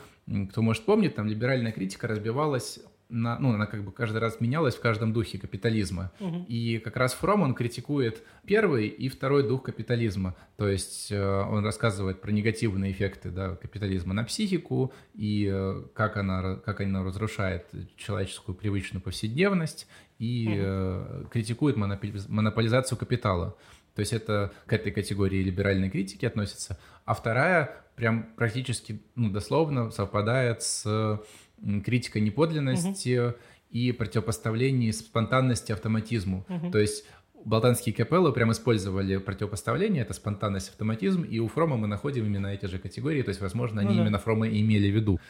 [0.51, 2.79] кто может помнить, там либеральная критика разбивалась
[3.12, 6.11] на, ну, она как бы каждый раз менялась в каждом духе капитализма.
[6.18, 6.44] Мгм.
[6.48, 10.35] И как раз Фром, он критикует первый и второй дух капитализма.
[10.57, 16.16] То есть э, он рассказывает про негативные эффекты да, капитализма на психику и э, как,
[16.16, 19.87] она, как она разрушает человеческую привычную повседневность
[20.18, 23.57] и э, критикует монополи- монополизацию капитала.
[23.94, 26.79] То есть это к этой категории либеральной критики относится.
[27.05, 31.20] А вторая прям практически, ну, дословно совпадает с
[31.62, 33.35] м, критикой неподлинности
[33.70, 36.44] и противопоставлении спонтанности автоматизму.
[36.48, 36.72] Мгм.
[36.72, 37.05] То есть
[37.44, 42.66] Балтанские капеллы прям использовали противопоставление, это спонтанность, автоматизм, и у Фрома мы находим именно эти
[42.66, 44.03] же категории, то есть, возможно, Ну они да.
[44.03, 45.20] именно Фрома и имели в виду.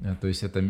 [0.00, 0.64] Э, то есть это,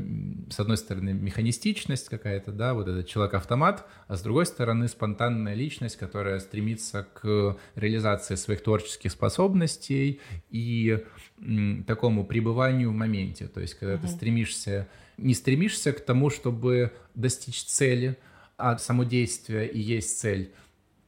[0.50, 5.96] с одной стороны, механистичность какая-то, да, вот этот человек-автомат, а с другой стороны, спонтанная личность,
[5.96, 10.20] которая стремится к реализации своих творческих способностей
[10.50, 11.02] и
[11.40, 13.46] м, такому пребыванию в моменте.
[13.48, 14.02] То есть когда uh-huh.
[14.02, 14.88] ты стремишься,
[15.22, 18.18] не стремишься к тому, чтобы достичь цели,
[18.56, 20.52] а само действие и есть цель.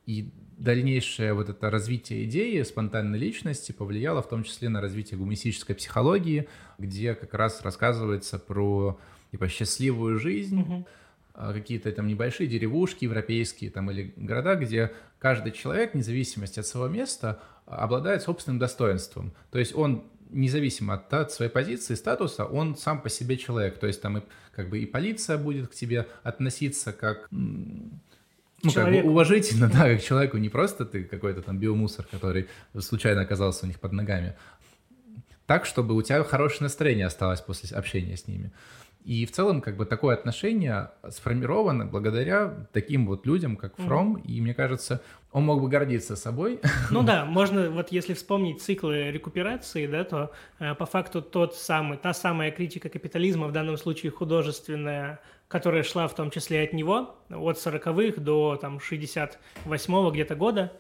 [0.07, 5.75] И дальнейшее вот это развитие идеи спонтанной личности повлияло в том числе на развитие гуманистической
[5.75, 6.49] психологии,
[6.79, 8.99] где как раз рассказывается про
[9.31, 10.87] типа счастливую жизнь, угу.
[11.35, 16.89] какие-то там небольшие деревушки европейские там или города, где каждый человек, вне зависимости от своего
[16.89, 19.33] места, обладает собственным достоинством.
[19.51, 23.79] То есть он независимо от, от своей позиции, статуса, он сам по себе человек.
[23.79, 28.91] То есть там и, как бы и полиция будет к тебе относиться как ну, как
[28.91, 33.69] бы уважительно, да, как человеку, не просто ты какой-то там биомусор, который случайно оказался у
[33.69, 34.35] них под ногами,
[35.47, 38.51] так, чтобы у тебя хорошее настроение осталось после общения с ними.
[39.05, 44.23] И в целом, как бы такое отношение сформировано благодаря таким вот людям, как Фром, mm-hmm.
[44.23, 46.61] и мне кажется, он мог бы гордиться собой.
[46.91, 51.99] Ну да, можно, вот если вспомнить циклы рекуперации, да, то э, по факту тот самый,
[51.99, 57.17] та самая критика капитализма, в данном случае художественная, которая шла в том числе от него,
[57.29, 60.73] от 40-х до там 68-го где-то года,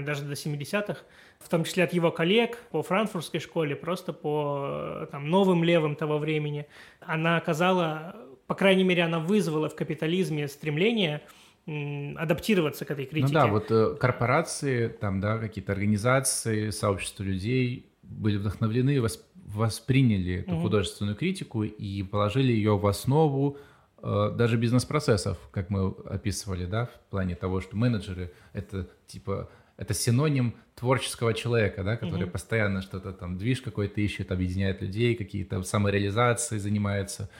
[0.00, 1.00] даже до 70-х,
[1.40, 6.18] в том числе от его коллег по франкфуртской школе, просто по там, новым левым того
[6.18, 6.66] времени,
[7.00, 8.14] она оказала,
[8.46, 11.22] по крайней мере, она вызвала в капитализме стремление
[11.66, 13.32] адаптироваться к этой критике.
[13.32, 19.22] Ну да, вот э, корпорации, там, да, какие-то организации, сообщества людей были вдохновлены, восп
[19.54, 20.62] восприняли эту угу.
[20.62, 23.56] художественную критику и положили ее в основу
[24.02, 29.50] э, даже бизнес-процессов, как мы описывали, да, в плане того, что менеджеры— это типа
[29.80, 32.32] это синоним творческого человека, да, который угу.
[32.32, 37.30] постоянно что-то там, движ какой-то ищет, объединяет людей, какие-то самореализации занимается.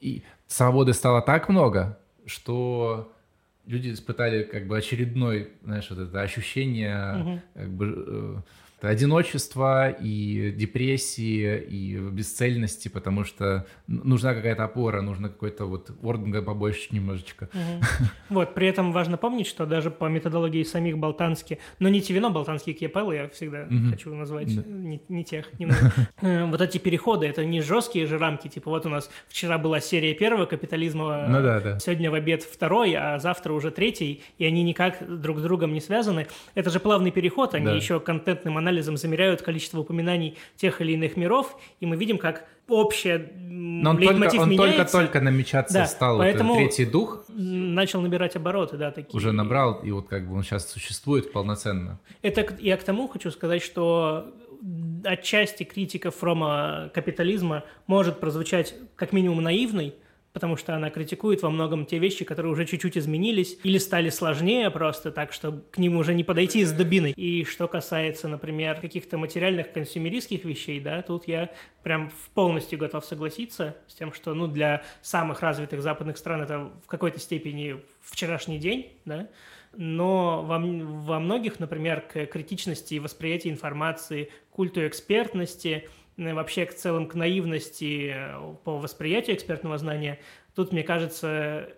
[0.00, 3.12] И свободы стало так много, что
[3.64, 7.42] люди испытали как бы очередной, знаешь, вот это ощущение угу.
[7.54, 8.36] как бы э,
[8.80, 16.88] одиночества и депрессии и бесцельности, потому что нужна какая-то опора, нужно какой-то вот орденга побольше
[16.92, 17.48] немножечко.
[17.52, 18.08] Угу.
[18.30, 22.72] Вот, при этом важно помнить, что даже по методологии самих Болтански, но не Тивино, Болтанский
[22.72, 23.90] Кепел, я всегда угу.
[23.90, 24.62] хочу назвать, да.
[24.66, 25.92] не, не тех, немного.
[26.20, 29.80] Э, вот эти переходы, это не жесткие же рамки, типа вот у нас вчера была
[29.80, 31.78] серия первого капитализма, ну, да, да.
[31.78, 35.80] сегодня в обед второй, а завтра уже третий, и они никак друг с другом не
[35.80, 36.26] связаны.
[36.54, 37.74] Это же плавный переход, они да.
[37.74, 43.30] еще контентным анализом замеряют количество упоминаний тех или иных миров, и мы видим, как общее
[43.34, 47.24] Но он только, он только-только намечаться да, стал, поэтому вот третий дух.
[47.28, 49.16] Начал набирать обороты, да, такие.
[49.16, 51.98] Уже набрал, и вот как бы он сейчас существует полноценно.
[52.22, 54.32] Это я к тому хочу сказать, что
[55.04, 59.94] отчасти критика Фрома капитализма может прозвучать как минимум наивной,
[60.38, 64.70] потому что она критикует во многом те вещи, которые уже чуть-чуть изменились или стали сложнее
[64.70, 67.10] просто так, что к ним уже не подойти с дубиной.
[67.10, 71.50] И что касается, например, каких-то материальных консюмеристских вещей, да, тут я
[71.82, 76.86] прям полностью готов согласиться с тем, что, ну, для самых развитых западных стран это в
[76.86, 79.28] какой-то степени вчерашний день, да,
[79.76, 87.06] но во, во многих, например, к критичности и восприятию информации, культу экспертности– вообще к целом
[87.06, 90.18] к наивности э, по восприятию экспертного знания,
[90.54, 91.68] тут, мне кажется,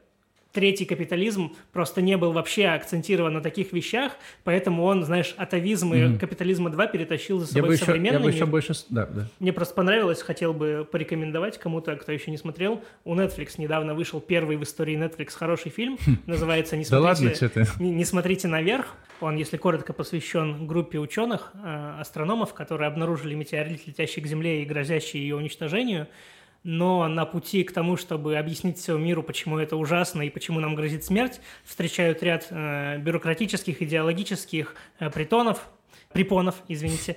[0.53, 4.13] третий капитализм просто не был вообще акцентирован на таких вещах,
[4.45, 6.19] поэтому он, знаешь, атовизм и mm-hmm.
[6.19, 8.85] капитализма 2 перетащил за собой я бы современный еще, я бы еще больше...
[8.91, 9.27] Да, да.
[9.39, 12.83] Мне просто понравилось, хотел бы порекомендовать кому-то, кто еще не смотрел.
[13.05, 16.19] У Netflix недавно вышел первый в истории Netflix хороший фильм, хм.
[16.27, 18.95] называется «Не смотрите, не, не смотрите наверх».
[19.21, 24.65] Он, если коротко, посвящен группе ученых, э, астрономов, которые обнаружили метеорит, летящий к Земле и
[24.65, 26.09] грозящий ее уничтожению–
[26.62, 30.75] но на пути к тому, чтобы объяснить всему миру, почему это ужасно и почему нам
[30.75, 35.68] грозит смерть, встречают ряд э, бюрократических, идеологических э, притонов,
[36.12, 37.16] препонов, извините.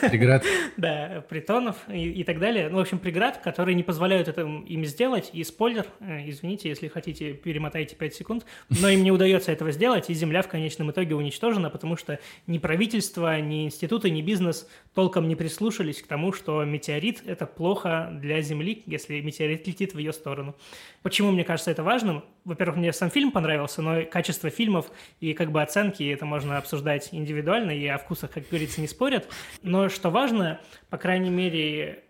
[0.00, 0.44] Преград.
[0.76, 2.68] да, притонов и, и так далее.
[2.68, 5.30] Ну, в общем, преград, которые не позволяют это им сделать.
[5.32, 10.10] И спойлер, э, извините, если хотите, перемотайте 5 секунд, но им не удается этого сделать,
[10.10, 15.28] и Земля в конечном итоге уничтожена, потому что ни правительство, ни институты, ни бизнес толком
[15.28, 20.12] не прислушались к тому, что метеорит– это плохо для Земли, если метеорит летит в ее
[20.12, 20.56] сторону.
[21.02, 22.24] Почему мне кажется это важным?
[22.44, 27.10] Во-первых, мне сам фильм понравился, но качество фильмов и как бы оценки это можно обсуждать
[27.12, 29.28] индивидуально, и о вкусах, как говорится, не спорят.
[29.62, 32.04] Но что важно, по крайней мере,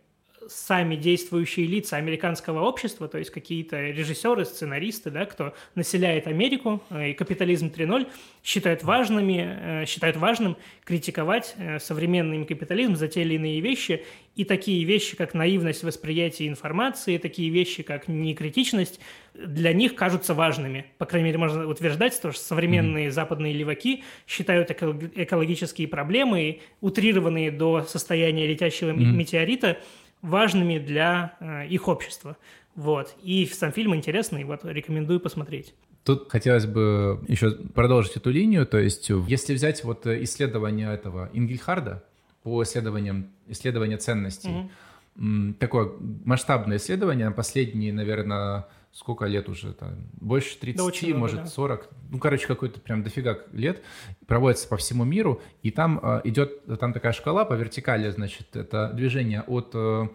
[0.48, 7.10] сами действующие лица американского общества, то есть какие-то режиссеры, сценаристы, да, кто населяет Америку э,
[7.10, 8.08] и капитализм 3.0,
[8.42, 14.44] считают важными, э, считают важным критиковать э, современный капитализм за те или иные вещи, и
[14.44, 18.98] такие вещи, как наивность восприятия информации, такие вещи, как некритичность,
[19.34, 20.86] для них кажутся важными.
[20.98, 23.12] По крайней мере, можно утверждать, что современные mm-hmm.
[23.12, 29.12] западные леваки считают экологические проблемы, утрированные до состояния летящего mm-hmm.
[29.12, 29.78] метеорита,
[30.22, 32.36] важными для э, их общества.
[32.74, 33.14] Вот.
[33.22, 35.74] И сам фильм интересный, вот рекомендую посмотреть.
[36.04, 42.02] Тут хотелось бы еще продолжить эту линию, то есть если взять вот исследование этого Ингельхарда
[42.42, 44.68] по исследованиям, исследования ценностей,
[45.16, 45.54] mm-hmm.
[45.54, 45.92] такое
[46.24, 51.54] масштабное исследование, последние, наверное, сколько лет уже, там, больше 30, да, очень может, много, да.
[51.54, 53.82] 40, ну, короче, какой-то прям дофига лет,
[54.26, 58.90] проводится по всему миру, и там э, идет, там такая шкала по вертикали, значит, это
[58.92, 59.70] движение от...
[59.74, 60.08] Э,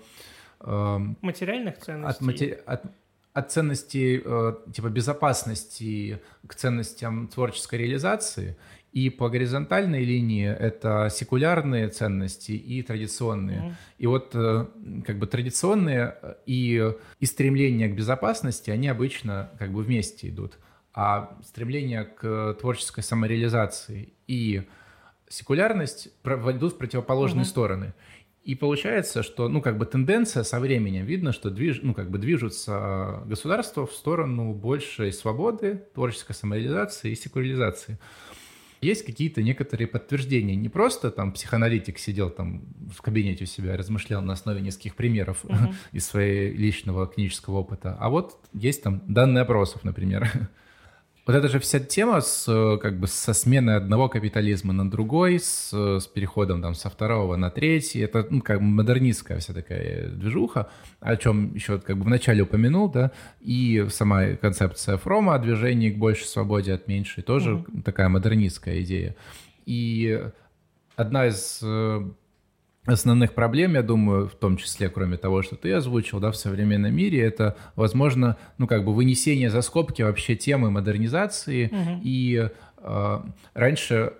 [0.62, 2.18] э, Материальных ценностей?
[2.18, 2.60] От, матери...
[2.66, 2.84] от,
[3.34, 8.58] от ценностей, э, типа, безопасности к ценностям творческой реализации,
[8.98, 13.60] и по горизонтальной линии это секулярные ценности и традиционные.
[13.60, 13.74] Mm-hmm.
[14.00, 14.66] И вот э,
[15.06, 16.18] как бы традиционные
[16.48, 20.58] и, и стремления к безопасности, они обычно как бы вместе идут.
[20.96, 24.64] А стремление к творческой самореализации и
[25.30, 27.50] секулярность идут в противоположные mm-hmm.
[27.50, 27.94] стороны.
[28.44, 32.18] И получается, что, ну, как бы тенденция со временем, видно, что движ, ну, как бы
[32.18, 38.00] движутся государства в сторону большей свободы, творческой самореализации и секуляризации
[38.82, 40.56] есть какие-то некоторые подтверждения.
[40.56, 42.64] Не просто там психоаналитик сидел там
[42.94, 45.74] в кабинете у себя, размышлял на основе нескольких примеров uh-huh.
[45.92, 50.32] из своего личного клинического опыта, а вот есть там данные опросов, например.
[51.28, 52.46] Вот это же вся тема с,
[52.82, 57.50] как бы, со сменой одного капитализма на другой, с, с переходом там со второго на
[57.50, 60.70] третий, это ну, как модернистская вся такая движуха,
[61.02, 63.12] о чем еще как бы вначале упомянул, да,
[63.42, 67.82] и сама концепция Фрома о движении к большей свободе от меньшей тоже mm-hmm.
[67.84, 69.18] такая модернистская идея.
[69.66, 70.24] И
[70.96, 72.10] одна из э,
[72.94, 76.96] основных проблем, я думаю, в том числе, кроме того, что ты озвучил, да, в современном
[76.96, 81.68] мире, это, возможно, ну, как бы вынесение за скобки вообще темы модернизации.
[81.68, 82.02] Угу.
[82.04, 83.20] И э,
[83.54, 84.14] раньше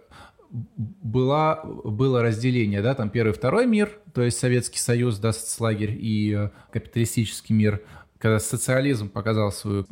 [0.50, 6.50] была, было разделение, да, там первый, второй мир, то есть Советский Союз, да, соцлагерь и
[6.72, 7.82] капиталистический мир,
[8.20, 9.86] когда социализм показал свою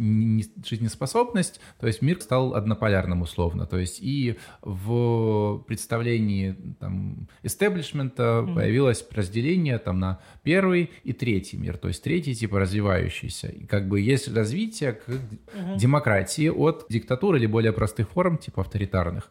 [0.65, 3.65] жизнеспособность, то есть мир стал однополярным условно.
[3.65, 8.55] То есть и в представлении там, эстеблишмента mm-hmm.
[8.55, 11.77] появилось разделение там, на первый и третий мир.
[11.77, 13.47] То есть третий типа развивающийся.
[13.47, 15.77] И как бы есть развитие к mm-hmm.
[15.77, 19.29] демократии от диктатуры или более простых форм, типа авторитарных.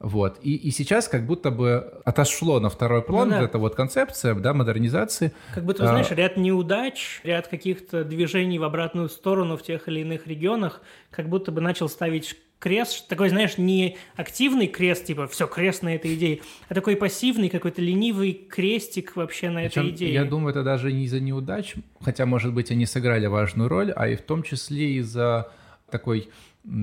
[0.00, 0.38] Вот.
[0.42, 3.42] И, и сейчас как будто бы отошло на второй план ну, да.
[3.42, 5.32] эта вот концепция да, модернизации.
[5.52, 10.00] Как будто, а, знаешь, ряд неудач, ряд каких-то движений в обратную сторону в тех или
[10.00, 15.46] иных регионах, как будто бы начал ставить крест, такой, знаешь, не активный крест, типа, все,
[15.46, 20.12] крест на этой идее, а такой пассивный, какой-то ленивый крестик вообще на Причем, этой идее.
[20.12, 24.08] Я думаю, это даже не из-за неудач, хотя, может быть, они сыграли важную роль, а
[24.08, 25.50] и в том числе из-за
[25.90, 26.28] такой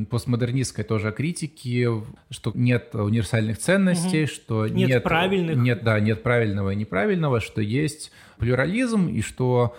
[0.09, 1.87] постмодернистской тоже критики,
[2.29, 4.31] что нет универсальных ценностей, угу.
[4.31, 5.57] что нет, нет правильных.
[5.57, 9.75] Нет, да, нет правильного и неправильного, что есть плюрализм, и что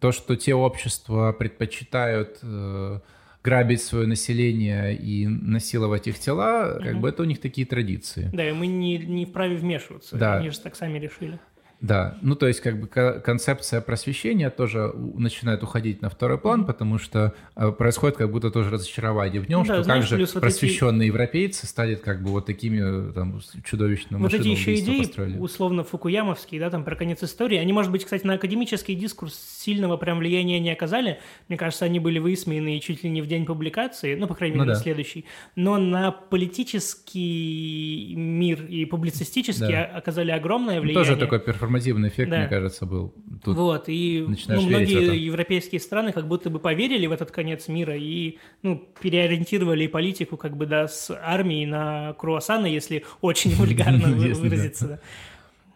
[0.00, 3.00] то, что те общества предпочитают э,
[3.44, 6.84] грабить свое население и насиловать их тела, угу.
[6.84, 8.30] как бы это у них такие традиции.
[8.32, 10.38] Да, и мы не, не вправе вмешиваться, да.
[10.38, 11.38] они же так сами решили.
[11.80, 16.98] Да, ну то есть как бы концепция просвещения тоже начинает уходить на второй план, потому
[16.98, 20.40] что э, происходит как будто тоже разочарование в нем, да, что знаешь, как же вот
[20.40, 21.14] просвещенные эти...
[21.14, 25.38] европейцы стали как бы вот такими там чудовищными Вот эти еще идеи, построили.
[25.38, 29.96] условно фукуямовские, да, там про конец истории, они, может быть, кстати, на академический дискурс сильного
[29.96, 31.20] прям влияния не оказали.
[31.48, 34.70] Мне кажется, они были высмеяны чуть ли не в день публикации, ну, по крайней мере,
[34.70, 34.80] ну, да.
[34.80, 35.26] следующий.
[35.54, 39.84] Но на политический мир и публицистический да.
[39.84, 41.04] оказали огромное влияние.
[41.04, 42.38] Тоже такой перформанс перформативный эффект, да.
[42.38, 43.14] мне кажется, был.
[43.44, 47.96] Тут вот, и ну, многие европейские страны как будто бы поверили в этот конец мира
[47.96, 55.00] и ну, переориентировали политику как бы да, с армии на круассаны, если очень вульгарно выразиться.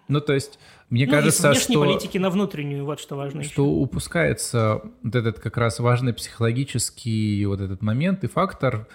[0.08, 0.58] Ну, то есть,
[0.90, 1.80] мне ну, кажется, что...
[1.80, 3.62] политики на внутреннюю, вот что важно Что еще.
[3.62, 8.88] упускается вот этот как раз важный психологический вот этот момент и фактор,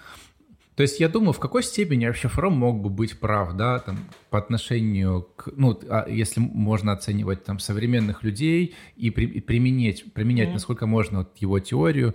[0.78, 3.98] то есть я думаю, в какой степени вообще Фром мог бы быть прав, да, там,
[4.30, 10.12] по отношению к, ну, а если можно оценивать там современных людей и, при, и применять,
[10.12, 10.52] применять, mm-hmm.
[10.52, 12.14] насколько можно вот, его теорию.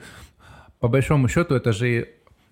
[0.80, 2.08] По большому счету это же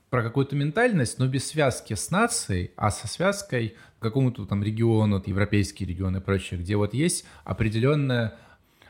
[0.09, 5.16] про какую-то ментальность, но без связки с нацией, а со связкой к какому-то там региону,
[5.16, 8.38] вот, европейский регион и прочее, где вот есть определенная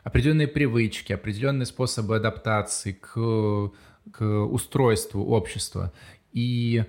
[0.04, 3.72] определенные привычки, определенные способы адаптации к,
[4.12, 5.94] к устройству общества.
[6.34, 6.86] И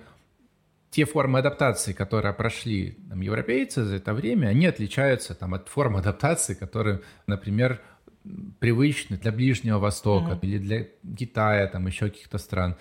[0.93, 5.97] те формы адаптации, которые прошли там, европейцы за это время, они отличаются там, от форм
[5.97, 7.81] адаптации, которые, например,
[8.59, 10.39] привычны для Ближнего Востока mm-hmm.
[10.43, 10.87] или для
[11.17, 12.75] Китая, там еще каких-то стран,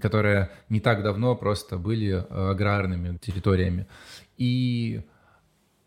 [0.00, 3.88] которые не так давно просто были э, аграрными территориями.
[4.36, 5.02] И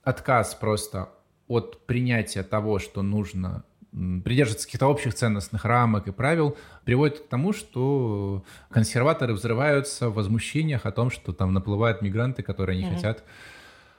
[0.03, 1.07] отказ просто
[1.47, 7.53] от принятия того, что нужно придерживаться каких-то общих ценностных рамок и правил, приводит к тому,
[7.53, 12.95] что консерваторы взрываются в возмущениях о том, что там наплывают мигранты, которые не mm-hmm.
[12.95, 13.23] хотят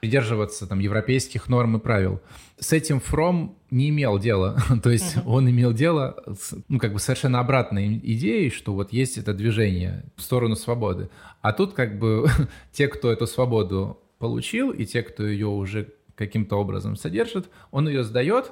[0.01, 2.21] придерживаться там европейских норм и правил.
[2.59, 5.23] С этим Фром не имел дела, то есть uh-huh.
[5.25, 10.03] он имел дело с, ну как бы совершенно обратной идеей, что вот есть это движение
[10.17, 11.09] в сторону свободы,
[11.41, 12.27] а тут как бы
[12.71, 18.03] те, кто эту свободу получил и те, кто ее уже каким-то образом содержит, он ее
[18.03, 18.51] сдает,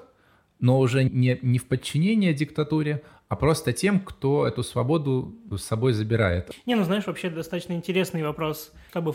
[0.59, 5.93] но уже не, не в подчинение диктатуре, а просто тем, кто эту свободу с собой
[5.93, 6.51] забирает.
[6.65, 9.13] Не, ну знаешь, вообще достаточно интересный вопрос, как бы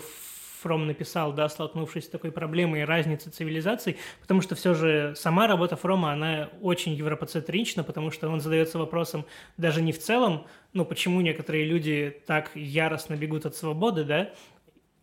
[0.64, 5.76] Фром написал, да, столкнувшись с такой проблемой разницы цивилизаций, потому что все же сама работа
[5.76, 9.26] Фрома, она очень европоцентрична, потому что он задается вопросом
[9.58, 14.30] даже не в целом, ну, почему некоторые люди так яростно бегут от свободы, да,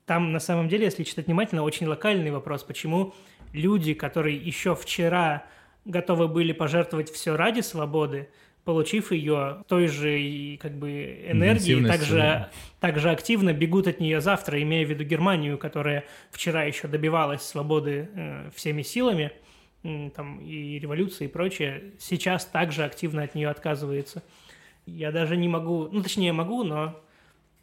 [0.08, 3.14] там на самом деле, если читать внимательно, очень локальный вопрос, почему
[3.54, 5.46] люди, которые еще вчера
[5.86, 8.30] готовы были пожертвовать все ради свободы,
[8.64, 14.86] получив ее той же как бы энергии, также, также активно бегут от нее завтра, имея
[14.86, 19.32] в виду Германию, которая вчера еще добивалась свободы э, всеми силами,
[19.84, 24.24] э, там и революции и прочее, сейчас также активно от нее отказывается.
[24.86, 27.00] Я даже не могу, ну точнее могу, но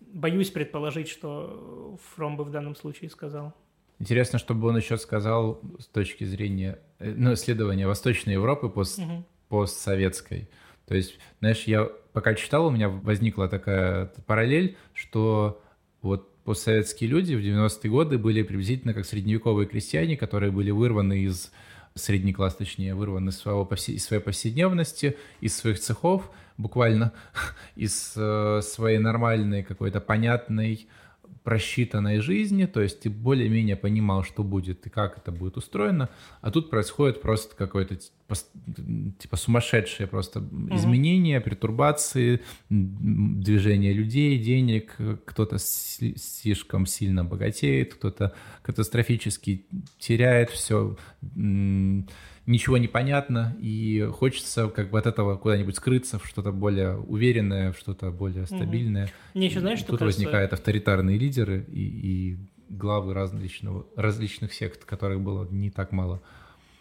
[0.01, 3.55] боюсь предположить, что Фром бы в данном случае сказал.
[4.01, 9.25] Интересно, чтобы он еще сказал с точки зрения э, ну, исследования Восточной Европы пост, угу.
[9.49, 10.49] постсоветской.
[10.87, 15.63] То есть, знаешь, я пока читал, у меня возникла такая параллель, что
[16.01, 21.53] вот постсоветские люди в 90-е годы были приблизительно как средневековые крестьяне, которые были вырваны из
[21.95, 27.13] средний класс, точнее, вырваны из, своего, из своей повседневности, из своих цехов, буквально
[27.77, 30.89] из э, своей нормальной какой-то понятной
[31.49, 36.11] просчитанной жизни, то есть ты более-менее понимал, что будет и как это будет устроено,
[36.43, 40.77] а тут происходит просто какое-то типа сумасшедшее просто угу.
[40.77, 44.95] изменение, пертурбации, движение людей, денег,
[45.25, 49.65] кто-то слишком сильно богатеет, кто-то катастрофически
[49.99, 50.99] теряет все,
[52.49, 57.73] ничего не понятно, и хочется как бы от этого куда-нибудь скрыться в что-то более уверенное,
[57.73, 59.05] в что-то более стабильное.
[59.05, 59.13] Угу.
[59.35, 60.23] Мне еще знаешь, что Тут кажется...
[60.23, 62.39] возникают авторитарные лидеры и, и
[62.71, 66.23] главы различного, различных сект, которых было не так мало.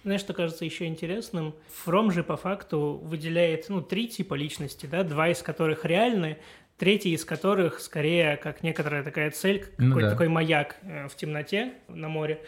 [0.03, 1.53] Знаешь, что кажется еще интересным?
[1.83, 6.37] Фром же по факту выделяет ну, три типа личности, да, два из которых реальны,
[6.77, 10.11] третий из которых скорее как некоторая такая цель, ну, какой-то да.
[10.11, 12.41] такой маяк э, в темноте на море.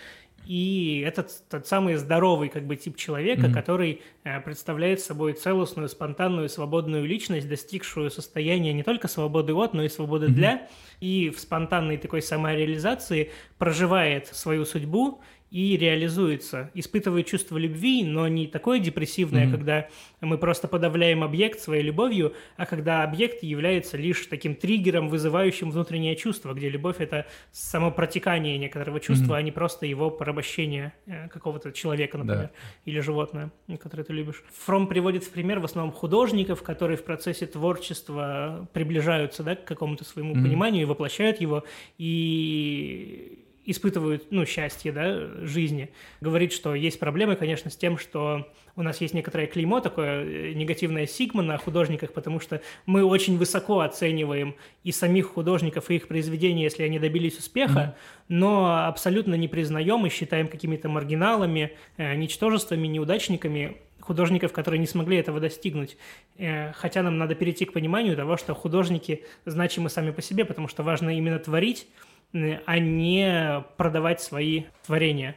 [0.45, 3.53] И этот тот самый здоровый как бы тип человека, mm-hmm.
[3.53, 9.83] который э, представляет собой целостную, спонтанную, свободную личность, достигшую состояния не только свободы от, но
[9.83, 10.33] и свободы mm-hmm.
[10.33, 10.67] для,
[10.99, 15.21] и в спонтанной такой самореализации проживает свою судьбу
[15.51, 19.51] и реализуется, испытывает чувство любви, но не такое депрессивное, mm-hmm.
[19.51, 19.87] когда
[20.21, 26.15] мы просто подавляем объект своей любовью, а когда объект является лишь таким триггером, вызывающим внутреннее
[26.15, 29.39] чувство, где любовь— это само протекание некоторого чувства, mm-hmm.
[29.39, 32.51] а не просто его порабощение э, какого-то человека, например, да.
[32.85, 34.43] или животное, которое ты любишь.
[34.65, 40.03] Фром приводит в пример в основном художников, которые в процессе творчества приближаются да, к какому-то
[40.03, 40.43] своему mm-hmm.
[40.43, 41.63] пониманию и воплощают его,
[41.97, 45.91] и испытывают, ну, счастье, да, жизни,
[46.21, 50.53] говорит, что есть проблемы, конечно, с тем, что у нас есть некоторое клеймо, такое э,
[50.53, 56.07] негативное сигма на художниках, потому что мы очень высоко оцениваем и самих художников, и их
[56.07, 58.23] произведения, если они добились успеха, mm-hmm.
[58.29, 63.77] но абсолютно не признаем и считаем какими-то маргиналами, э, ничтожествами, неудачниками
[64.09, 65.97] художников, которые не смогли этого достигнуть.
[66.37, 70.67] Э, хотя нам надо перейти к пониманию того, что художники значимы сами по себе, потому
[70.67, 71.87] что важно именно творить,
[72.33, 75.35] а не продавать свои творения.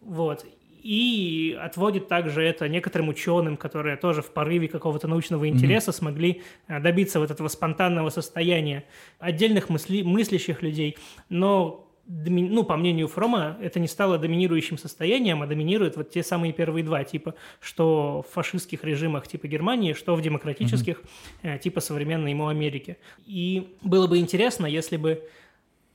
[0.00, 0.44] Вот.
[0.82, 5.94] И отводит также это некоторым ученым, которые тоже в порыве какого-то научного интереса mm-hmm.
[5.94, 8.84] смогли э, добиться вот этого спонтанного состояния
[9.20, 10.96] отдельных мысли, мыслящих людей.
[11.28, 16.52] Но ну, по мнению Фрома, это не стало доминирующим состоянием, а доминируют вот те самые
[16.52, 21.00] первые два типа, что в фашистских режимах типа Германии, что в демократических
[21.42, 21.58] mm-hmm.
[21.60, 22.96] типа современной ему Америки.
[23.24, 25.28] И было бы интересно, если бы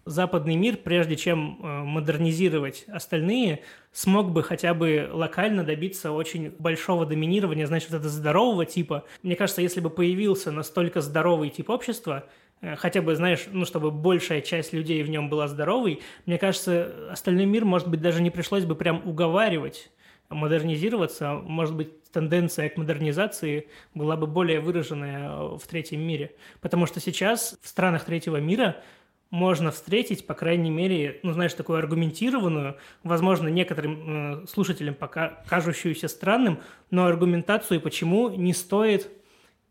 [0.08, 7.05] западный мир, прежде чем э, модернизировать остальные, смог бы хотя бы локально добиться очень большого
[7.05, 9.05] доминирования, значит, это здорового типа.
[9.24, 12.26] Мне кажется, если бы появился настолько здоровый тип общества,
[12.62, 17.10] э, хотя бы, знаешь, ну, чтобы большая часть людей в нем была здоровой, мне кажется,
[17.12, 19.91] остальной мир, может быть, даже не пришлось бы прям уговаривать
[20.30, 26.36] модернизироваться, может быть, тенденция к модернизации была бы более выраженная в третьем мире.
[26.62, 28.78] Потому что сейчас в странах третьего мира
[29.30, 36.07] можно встретить, по крайней мере, ну, знаешь, такую аргументированную, возможно, некоторым э, слушателям пока кажущуюся
[36.07, 36.61] странным,
[36.91, 39.09] но аргументацию, почему не стоит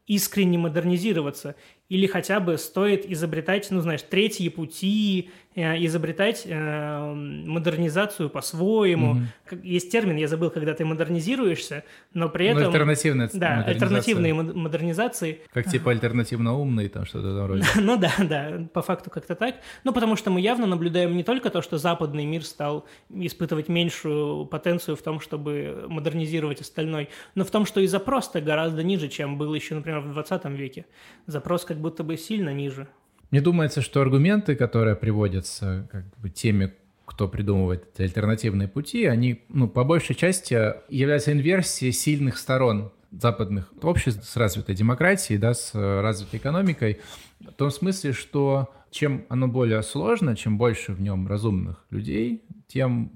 [0.06, 1.56] искренне модернизироваться.
[1.88, 9.22] Или хотя бы стоит изобретать, ну, знаешь, третьи пути, э, изобретать э, модернизацию по-своему.
[9.50, 9.60] Угу.
[9.62, 12.64] Есть термин, я забыл, когда ты модернизируешься, но при этом...
[12.64, 15.42] Ну, альтернативная Да, альтернативные модернизации.
[15.52, 17.64] Как типа альтернативно умные, там что-то там вроде.
[17.80, 19.54] ну да, да, по факту как-то так.
[19.84, 24.46] Ну, потому что мы явно наблюдаем не только то, что западный мир стал испытывать меньшую
[24.46, 29.38] потенцию в том, чтобы модернизировать остальной, но в том, что и запрос-то гораздо ниже, чем
[29.38, 30.86] был еще, например, в 20 веке.
[31.26, 32.88] Запрос как будто бы сильно ниже.
[33.30, 36.72] Мне думается, что аргументы, которые приводятся как бы теми,
[37.04, 43.72] кто придумывает эти альтернативные пути, они, ну, по большей части являются инверсией сильных сторон западных
[43.82, 47.00] обществ с развитой демократией, да, с развитой экономикой,
[47.40, 53.12] в том смысле, что чем оно более сложно, чем больше в нем разумных людей, тем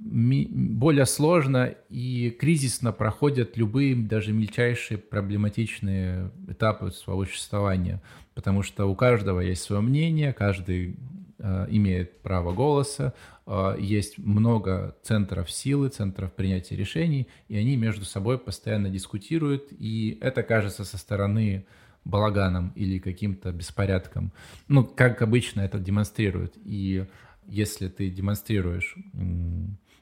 [0.00, 8.00] более сложно и кризисно проходят любые, даже мельчайшие проблематичные этапы своего существования,
[8.34, 10.96] потому что у каждого есть свое мнение, каждый
[11.38, 13.12] э, имеет право голоса,
[13.46, 20.16] э, есть много центров силы, центров принятия решений, и они между собой постоянно дискутируют, и
[20.22, 21.66] это кажется со стороны
[22.04, 24.32] балаганом или каким-то беспорядком.
[24.68, 26.54] Ну, как обычно это демонстрируют.
[26.64, 27.04] И
[27.46, 28.96] если ты демонстрируешь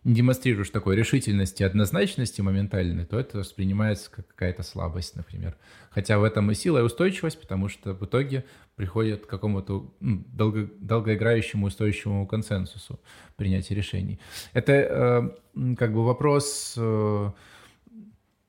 [0.04, 5.56] демонстрируешь такой решительности однозначности моментальной, то это воспринимается как какая-то слабость, например.
[5.90, 8.44] Хотя в этом и сила, и устойчивость, потому что в итоге
[8.76, 13.00] приходит к какому-то ну, долго, долгоиграющему устойчивому консенсусу
[13.36, 14.18] принятия решений.
[14.52, 16.74] Это э, как бы вопрос...
[16.76, 17.30] Э,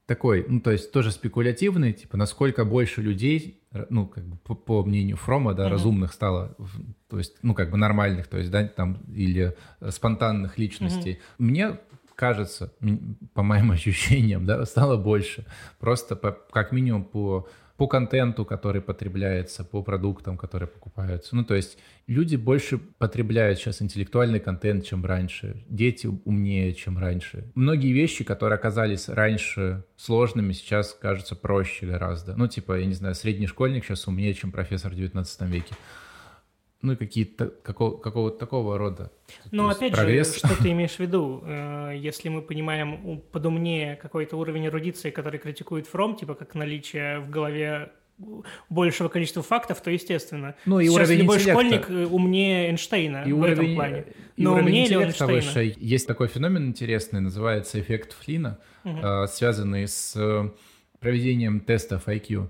[0.10, 4.84] такой, ну, то есть тоже спекулятивный, типа, насколько больше людей, ну, как бы по, по
[4.84, 5.70] мнению Фрома, да, mm-hmm.
[5.70, 6.58] разумных стало,
[7.10, 9.56] то есть, ну, как бы нормальных, то есть, да, там, или
[9.88, 11.12] спонтанных личностей.
[11.12, 11.36] Mm-hmm.
[11.38, 11.78] Мне
[12.16, 12.74] кажется,
[13.36, 15.46] по моим ощущениям, да, стало больше.
[15.80, 17.48] Просто по, как минимум по
[17.80, 21.34] по контенту, который потребляется, по продуктам, которые покупаются.
[21.34, 21.78] Ну, то есть
[22.08, 25.64] люди больше потребляют сейчас интеллектуальный контент, чем раньше.
[25.70, 27.50] Дети умнее, чем раньше.
[27.56, 32.36] Многие вещи, которые оказались раньше сложными, сейчас кажутся проще гораздо.
[32.36, 35.74] Ну, типа, я не знаю, средний школьник сейчас умнее, чем профессор в 19 веке
[36.82, 39.12] ну, какие-то какого, какого-то такого рода.
[39.52, 40.34] Ну, опять прогресс.
[40.34, 41.44] же, что ты имеешь в виду?
[41.50, 47.30] Э, если мы понимаем подумнее какой-то уровень эрудиции, который критикует Фром, типа как наличие в
[47.30, 47.92] голове
[48.70, 50.56] большего количества фактов, то естественно.
[50.66, 51.62] Ну, и Сейчас уровень любой интеллекта.
[51.62, 54.06] школьник э, умнее Эйнштейна и в уровень, этом плане.
[54.36, 55.34] И Но умнее ли Эйнштейна?
[55.34, 55.74] Выше.
[55.78, 59.28] Есть такой феномен интересный, называется эффект Флина, угу.
[59.28, 60.16] связанный с
[61.00, 62.50] проведением тестов IQ.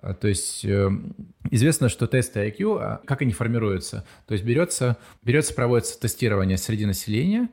[0.00, 0.90] То есть э,
[1.50, 4.04] известно, что тесты IQ, а, как они формируются?
[4.26, 7.48] То есть берется, берется, проводится тестирование среди населения,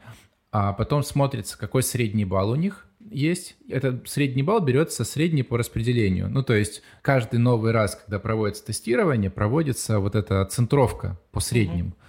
[0.51, 3.55] а потом смотрится, какой средний балл у них есть.
[3.67, 6.29] Этот средний балл берется средний по распределению.
[6.29, 11.87] Ну, то есть каждый новый раз, когда проводится тестирование, проводится вот эта центровка по средним.
[11.87, 12.04] Mm-hmm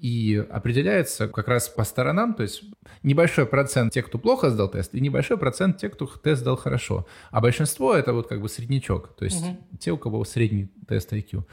[0.00, 2.62] и определяется как раз по сторонам, то есть
[3.02, 7.06] небольшой процент тех, кто плохо сдал тест, и небольшой процент тех, кто тест сдал хорошо.
[7.30, 9.56] А большинство это вот как бы среднячок, то есть угу.
[9.80, 11.44] те, у кого средний тест IQ.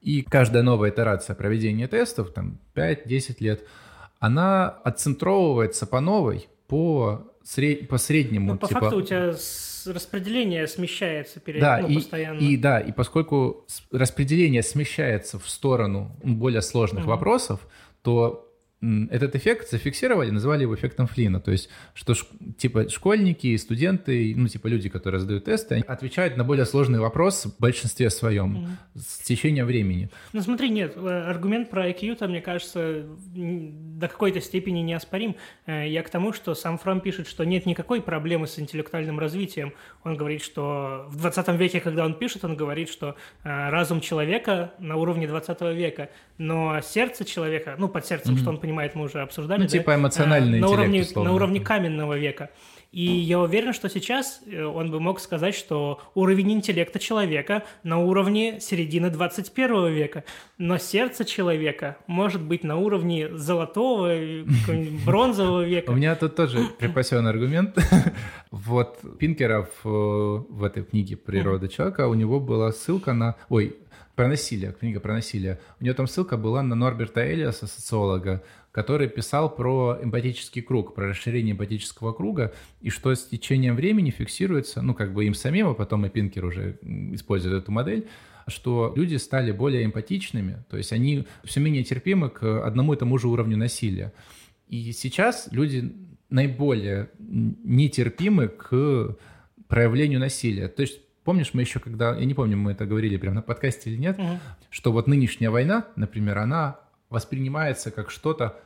[0.00, 3.64] И каждая новая итерация проведения тестов, там 5-10 лет,
[4.18, 7.88] она отцентровывается по новой, по, сред...
[7.88, 8.52] по среднему.
[8.52, 8.80] Ну, по типа...
[8.80, 9.34] факту у тебя
[9.86, 12.38] распределение смещается перед, да, ну, и, постоянно.
[12.38, 17.10] И да, и поскольку распределение смещается в сторону более сложных угу.
[17.10, 17.60] вопросов,
[18.04, 18.53] то
[19.10, 21.40] этот эффект зафиксировали, называли его эффектом Флина.
[21.40, 22.14] То есть, что
[22.58, 27.58] типа школьники, студенты, ну, типа люди, которые задают тесты, отвечают на более сложный вопрос в
[27.58, 29.00] большинстве своем mm.
[29.00, 30.10] с течением времени.
[30.32, 33.04] Ну, смотри, нет, э, аргумент про IQ, там, мне кажется,
[33.34, 35.36] до какой-то степени неоспорим.
[35.66, 39.72] Э, я к тому, что сам Фрам пишет, что нет никакой проблемы с интеллектуальным развитием.
[40.02, 44.74] Он говорит, что в 20 веке, когда он пишет, он говорит, что э, разум человека
[44.78, 48.38] на уровне 20 века, но сердце человека, ну, под сердцем, mm-hmm.
[48.38, 49.60] что он понимает, понимает, мы уже обсуждали.
[49.60, 49.70] Ну, да?
[49.70, 51.30] типа эмоциональный А, на уровне, условно.
[51.30, 52.50] на уровне каменного века.
[52.92, 57.98] И я уверен, что сейчас э, он бы мог сказать, что уровень интеллекта человека на
[57.98, 60.22] уровне середины 21 века.
[60.58, 64.44] Но сердце человека может быть на уровне золотого, э,
[65.06, 65.92] бронзового У века.
[65.92, 67.76] меня тут тоже припасен аргумент.
[68.50, 73.34] Вот Пинкера в, в этой книге «Природа человека» у него была ссылка на...
[73.48, 73.74] Ой,
[74.14, 75.58] про насилие, книга про насилие.
[75.80, 78.44] У него там ссылка была на Норберта Элиаса, социолога,
[78.74, 84.82] который писал про эмпатический круг, про расширение эмпатического круга, и что с течением времени фиксируется,
[84.82, 86.76] ну, как бы им самим, а потом и Пинкер уже
[87.12, 88.08] использует эту модель,
[88.48, 93.16] что люди стали более эмпатичными, то есть они все менее терпимы к одному и тому
[93.16, 94.12] же уровню насилия.
[94.68, 95.94] И сейчас люди
[96.28, 99.16] наиболее нетерпимы к
[99.68, 100.66] проявлению насилия.
[100.66, 103.90] То есть помнишь, мы еще когда, я не помню, мы это говорили прямо на подкасте
[103.90, 104.40] или нет, Мгм.
[104.68, 106.80] что вот нынешняя война, например, она
[107.14, 108.60] воспринимается как что-то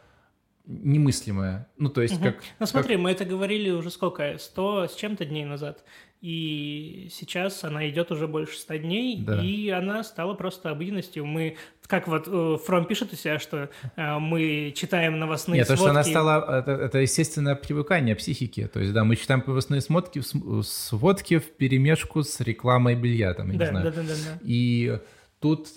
[0.67, 1.67] немыслимое.
[1.79, 2.25] Ну, то есть Мгм.
[2.25, 2.43] как...
[2.59, 4.37] Ну смотри, мы это говорили уже сколько?
[4.39, 5.83] Сто с чем-то дней назад.
[6.21, 9.41] И сейчас она идет уже больше ста дней, Да.
[9.41, 11.25] и она стала просто обыденностью.
[11.25, 15.77] Мы, как вот э, Фром пишет у себя, что э, мы читаем новостные Нет, то,
[15.77, 15.85] сводки.
[15.85, 18.67] что она стала, это, это естественное привыкание психики.
[18.67, 20.21] То есть, да, мы читаем новостные смотки,
[20.65, 23.85] сводки в перемешку с рекламой белья, там, я Да, не знаю.
[23.87, 24.39] да, да, да, да.
[24.43, 24.99] И
[25.41, 25.69] тут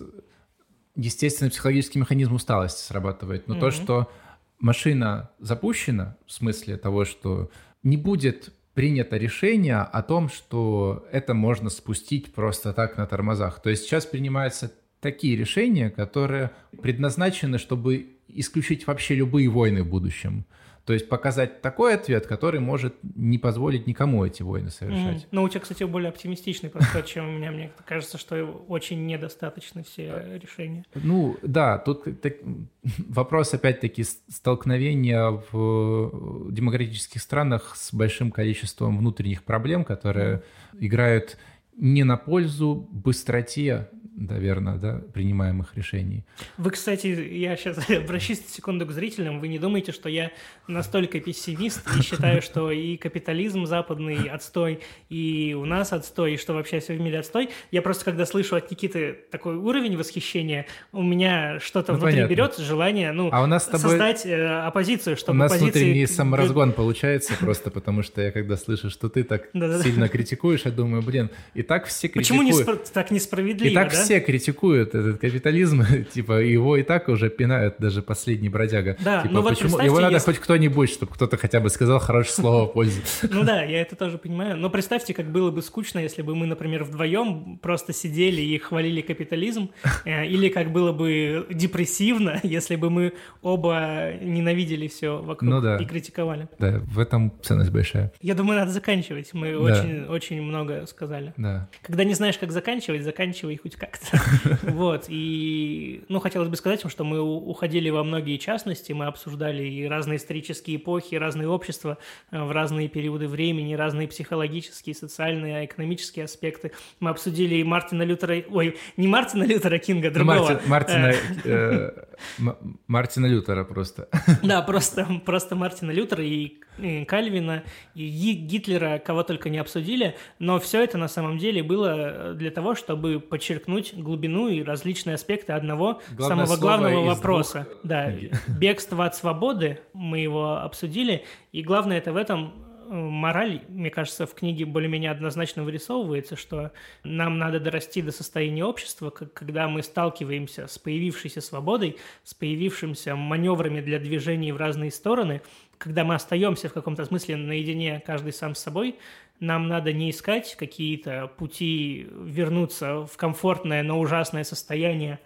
[0.95, 3.47] естественный психологический механизм усталости срабатывает.
[3.47, 3.71] Но то, Мгм.
[3.71, 4.11] что
[4.59, 7.49] машина запущена, в смысле того, что
[7.83, 13.61] не будет принято решение о том, что это можно спустить просто так на тормозах.
[13.61, 14.71] То есть сейчас принимаются
[15.01, 20.45] такие решения, которые предназначены, чтобы исключить вообще любые войны в будущем.
[20.85, 25.17] То есть показать такой ответ, который может не позволить никому эти войны совершать.
[25.17, 25.25] Мгм.
[25.31, 27.51] Но у тебя, кстати, более оптимистичный подход, чем у меня.
[27.51, 30.83] Мне кажется, что очень недостаточно все решения.
[30.95, 32.37] Ну, да, тут так-
[32.97, 40.41] вопрос, опять-таки, столкновения в демократических странах с большим количеством внутренних проблем, которые
[40.79, 41.37] играют
[41.77, 46.23] не на пользу быстроте, наверное, да, принимаемых решений.
[46.57, 49.39] Вы, кстати, я сейчас обращусь на секунду к зрителям.
[49.39, 50.31] Вы не думаете, что я
[50.67, 56.53] настолько пессимист и считаю, что и капитализм западный отстой, и у нас отстой, и что
[56.53, 57.49] вообще все в мире отстой.
[57.71, 62.31] Я просто, когда слышу от Никиты такой уровень восхищения, у меня что-то Ну, внутри понятно.
[62.33, 65.65] берет желание, ну, А у нас с тобой- создать э, оппозицию, У чтобы нас позиции...
[65.83, 69.49] внутренний саморазгон получается просто потому, что я когда слышу, что ты так
[69.83, 72.81] сильно критикуешь, я думаю, блин, и так все Почему не критикуют.
[72.81, 74.05] спро- так несправедливо, И так да?
[74.05, 75.83] все критикуют этот капитализм,
[76.13, 78.97] типа его и так уже пинают даже последний бродяга.
[78.99, 81.99] Да, типа, ну вот почему его надо если- хоть кто-нибудь, чтобы кто-то хотя бы сказал
[81.99, 83.01] хорошее слово в пользу.
[83.31, 84.57] Ну да, я это тоже понимаю.
[84.57, 89.01] Но представьте, как было бы скучно, если бы мы, например, вдвоем просто сидели и хвалили
[89.01, 89.69] капитализм,
[90.05, 95.77] э, или как было бы депрессивно, если бы мы оба ненавидели все вокруг Ну да.
[95.77, 96.47] и критиковали.
[96.59, 98.11] Да, в этом ценность большая.
[98.21, 99.33] Я думаю, надо заканчивать.
[99.33, 99.59] Мы Да.
[99.59, 101.33] очень, очень много сказали.
[101.37, 101.69] Да.
[101.81, 104.19] Когда не знаешь, как заканчивать, заканчивай хоть как-то.
[104.71, 105.05] Вот.
[105.09, 110.17] И, ну, хотелось бы сказать что мы уходили во многие частности, мы обсуждали и разные
[110.17, 111.97] исторические эпохи, разные общества
[112.31, 116.71] э, в разные периоды времени, разные психологические, социальные, экономические аспекты.
[116.99, 120.61] Мы обсудили и Мартина Лютера, ой, не Мартина Лютера Кинга, Ну, другого.
[120.67, 121.13] Мартин- Мартина,
[121.45, 121.91] Э,
[122.39, 122.53] э,
[122.87, 124.07] Мартина Лютера просто.
[124.43, 126.57] Да, просто, просто Мартина Лютера и
[127.07, 127.63] Кальвина,
[127.95, 132.51] и Ги- Гитлера, кого только не обсудили, но все это на самом деле было для
[132.51, 137.67] того, чтобы подчеркнуть глубину и различные аспекты одного Главное самого главного вопроса.
[137.69, 138.13] двух Да,
[138.59, 142.53] бегство от свободы, мы его обсудили, и главное это в этом
[142.89, 146.71] э, мораль, мне кажется, в книге более-менее однозначно вырисовывается, что
[147.03, 153.81] нам надо дорасти до состояния общества, когда мы сталкиваемся с появившейся свободой, с появившимся маневрами
[153.81, 155.41] для движений в разные стороны,
[155.81, 158.97] когда мы остаемся в каком-то смысле наедине каждый сам с собой,
[159.39, 165.19] нам надо не искать какие-то пути вернуться в комфортное, но ужасное состояние,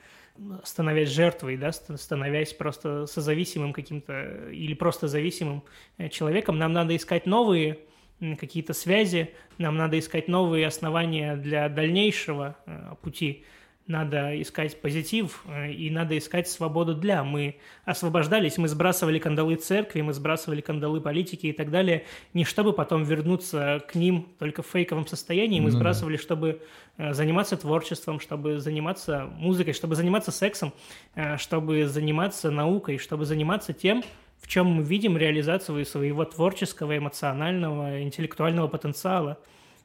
[0.64, 5.62] становясь жертвой, да, ст- становясь просто созависимым каким-то или просто зависимым
[5.98, 7.80] э, человеком, нам надо искать новые
[8.40, 13.44] какие-то связи, нам надо искать новые основания для дальнейшего э, пути,
[13.88, 17.24] надо искать позитив э, и надо искать свободу для.
[17.24, 22.74] Мы освобождались, мы сбрасывали кандалы церкви, мы сбрасывали кандалы политики и так далее, не чтобы
[22.74, 25.78] потом вернуться к ним только в фейковом состоянии, мы Ну да.
[25.78, 26.62] сбрасывали, чтобы
[26.98, 30.74] э, заниматься творчеством, чтобы заниматься музыкой, чтобы заниматься сексом,
[31.14, 34.04] э, чтобы заниматься наукой, чтобы заниматься тем,
[34.42, 39.38] в чем мы видим реализацию своего творческого, эмоционального, интеллектуального потенциала.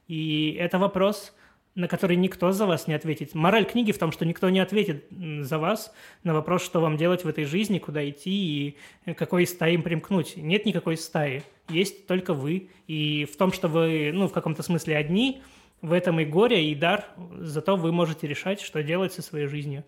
[0.09, 1.35] И это вопрос
[1.75, 3.35] на который никто за вас не ответит.
[3.35, 5.93] Мораль книги в том, что никто не ответит за вас
[6.25, 10.37] на вопрос, что вам делать в этой жизни, куда идти и какой стаи им примкнуть.
[10.37, 12.71] Нет никакой стаи, есть только вы.
[12.87, 15.43] И в том, что вы, ну, в каком-то смысле одни,
[15.81, 17.07] в этом и горе, и дар,
[17.39, 19.85] зато вы можете решать, что делать со своей жизнью.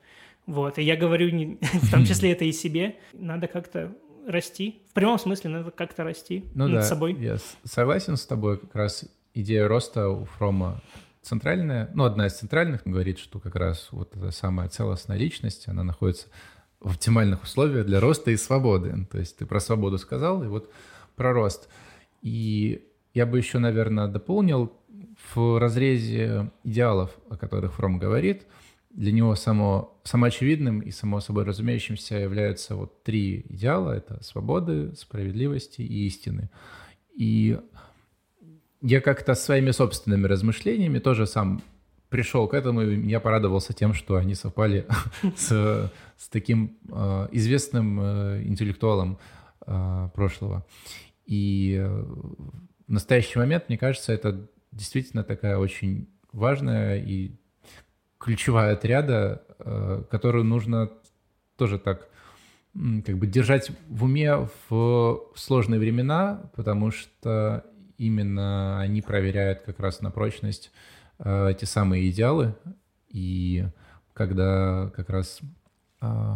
[0.47, 2.97] Вот, и я говорю не, в том числе это и себе.
[3.13, 3.95] Надо как-то
[4.27, 4.81] расти.
[4.91, 7.15] В прямом смысле надо как-то расти ну, над да, собой.
[7.15, 8.59] Я согласен с тобой.
[8.59, 9.05] Как раз
[9.35, 10.81] идея роста у Фрома
[11.23, 15.85] центральная, ну, одна из центральных говорит, что как раз вот эта самая целостная личность, она
[15.85, 16.27] находится
[16.81, 19.07] в оптимальных условиях для роста и свободы.
[19.11, 20.71] То есть ты про свободу сказал, и вот
[21.17, 21.69] про рост.
[22.21, 24.73] И я бы еще, наверное, дополнил
[25.35, 28.47] в разрезе идеалов, о которых Фром говорит,
[28.91, 33.93] для него само, самоочевидным и само собой разумеющимся являются вот три идеала.
[33.93, 36.51] Это свободы, справедливости и истины.
[37.15, 37.59] И
[38.83, 41.63] я как-то своими собственными размышлениями тоже сам
[42.09, 44.87] пришел к этому, и я порадовался тем, что они совпали
[45.37, 49.19] с, с таким э, известным э, интеллектуалом
[49.67, 50.67] э, прошлого.
[51.25, 57.33] И э, в настоящий момент, мне кажется, это действительно такая очень важная и
[58.19, 60.91] ключевая отряда, э, которую нужно
[61.57, 62.09] тоже так
[63.05, 67.65] как бы держать в уме в сложные времена, потому что
[68.07, 70.73] именно они проверяют как раз на прочность
[71.19, 72.55] э, эти самые идеалы.
[73.09, 73.67] И
[74.13, 75.41] когда как раз
[76.01, 76.35] э,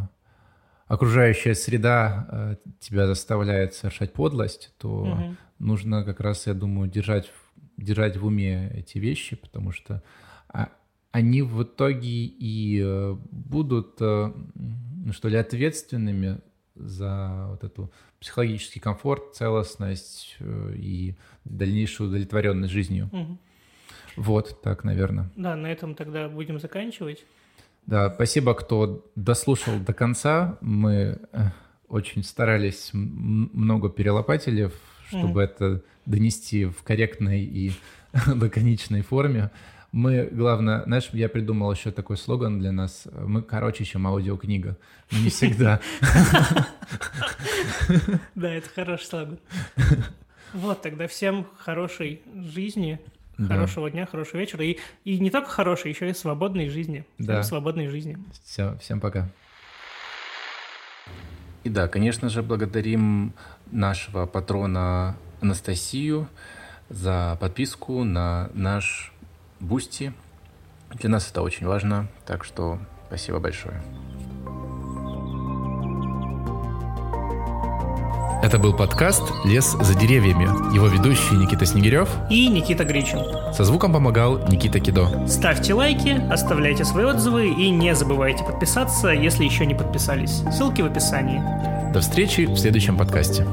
[0.86, 5.36] окружающая среда э, тебя заставляет совершать подлость, то угу.
[5.58, 7.32] нужно как раз, я думаю, держать,
[7.76, 10.02] держать в уме эти вещи, потому что
[10.48, 10.68] а,
[11.10, 14.32] они в итоге и э, будут, э,
[15.10, 16.40] что ли, ответственными
[16.76, 21.14] за вот эту психологический комфорт, целостность э, и
[21.44, 23.10] дальнейшую удовлетворенность жизнью.
[23.12, 23.38] Угу.
[24.16, 25.30] Вот так, наверное.
[25.36, 27.24] Да, на этом тогда будем заканчивать.
[27.86, 30.58] Да, спасибо, кто дослушал до конца.
[30.60, 31.18] Мы
[31.88, 34.70] очень старались, много перелопатили,
[35.08, 35.44] чтобы mm.
[35.44, 37.72] это донести в корректной и
[38.26, 39.50] лаконичной форме.
[39.92, 43.06] Мы, главное, знаешь, я придумал еще такой слоган для нас.
[43.12, 44.76] Мы короче, чем аудиокнига.
[45.10, 45.80] Но не всегда.
[48.34, 49.38] Да, это хороший слоган.
[50.52, 53.00] Вот, тогда всем хорошей жизни,
[53.36, 54.64] хорошего дня, хорошего вечера.
[54.64, 57.04] И, и не только хорошей, еще и свободной жизни.
[57.18, 57.42] Да.
[57.42, 58.18] Свободной жизни.
[58.44, 59.28] Все, всем пока.
[61.64, 63.34] И да, конечно же, благодарим
[63.70, 66.28] нашего патрона Анастасию
[66.88, 69.12] за подписку на наш
[69.60, 70.12] Boosty.
[70.94, 72.78] Для нас это очень важно, так что
[73.08, 73.82] спасибо большое.
[78.42, 80.44] Это был подкаст «Лес за деревьями».
[80.72, 83.18] Его ведущий Никита Снегирев и Никита Гричин.
[83.52, 85.26] Со звуком помогал Никита Кидо.
[85.26, 90.42] Ставьте лайки, оставляйте свои отзывы и не забывайте подписаться, если еще не подписались.
[90.52, 91.42] Ссылки в описании.
[91.92, 93.44] До встречи в следующем подкасте.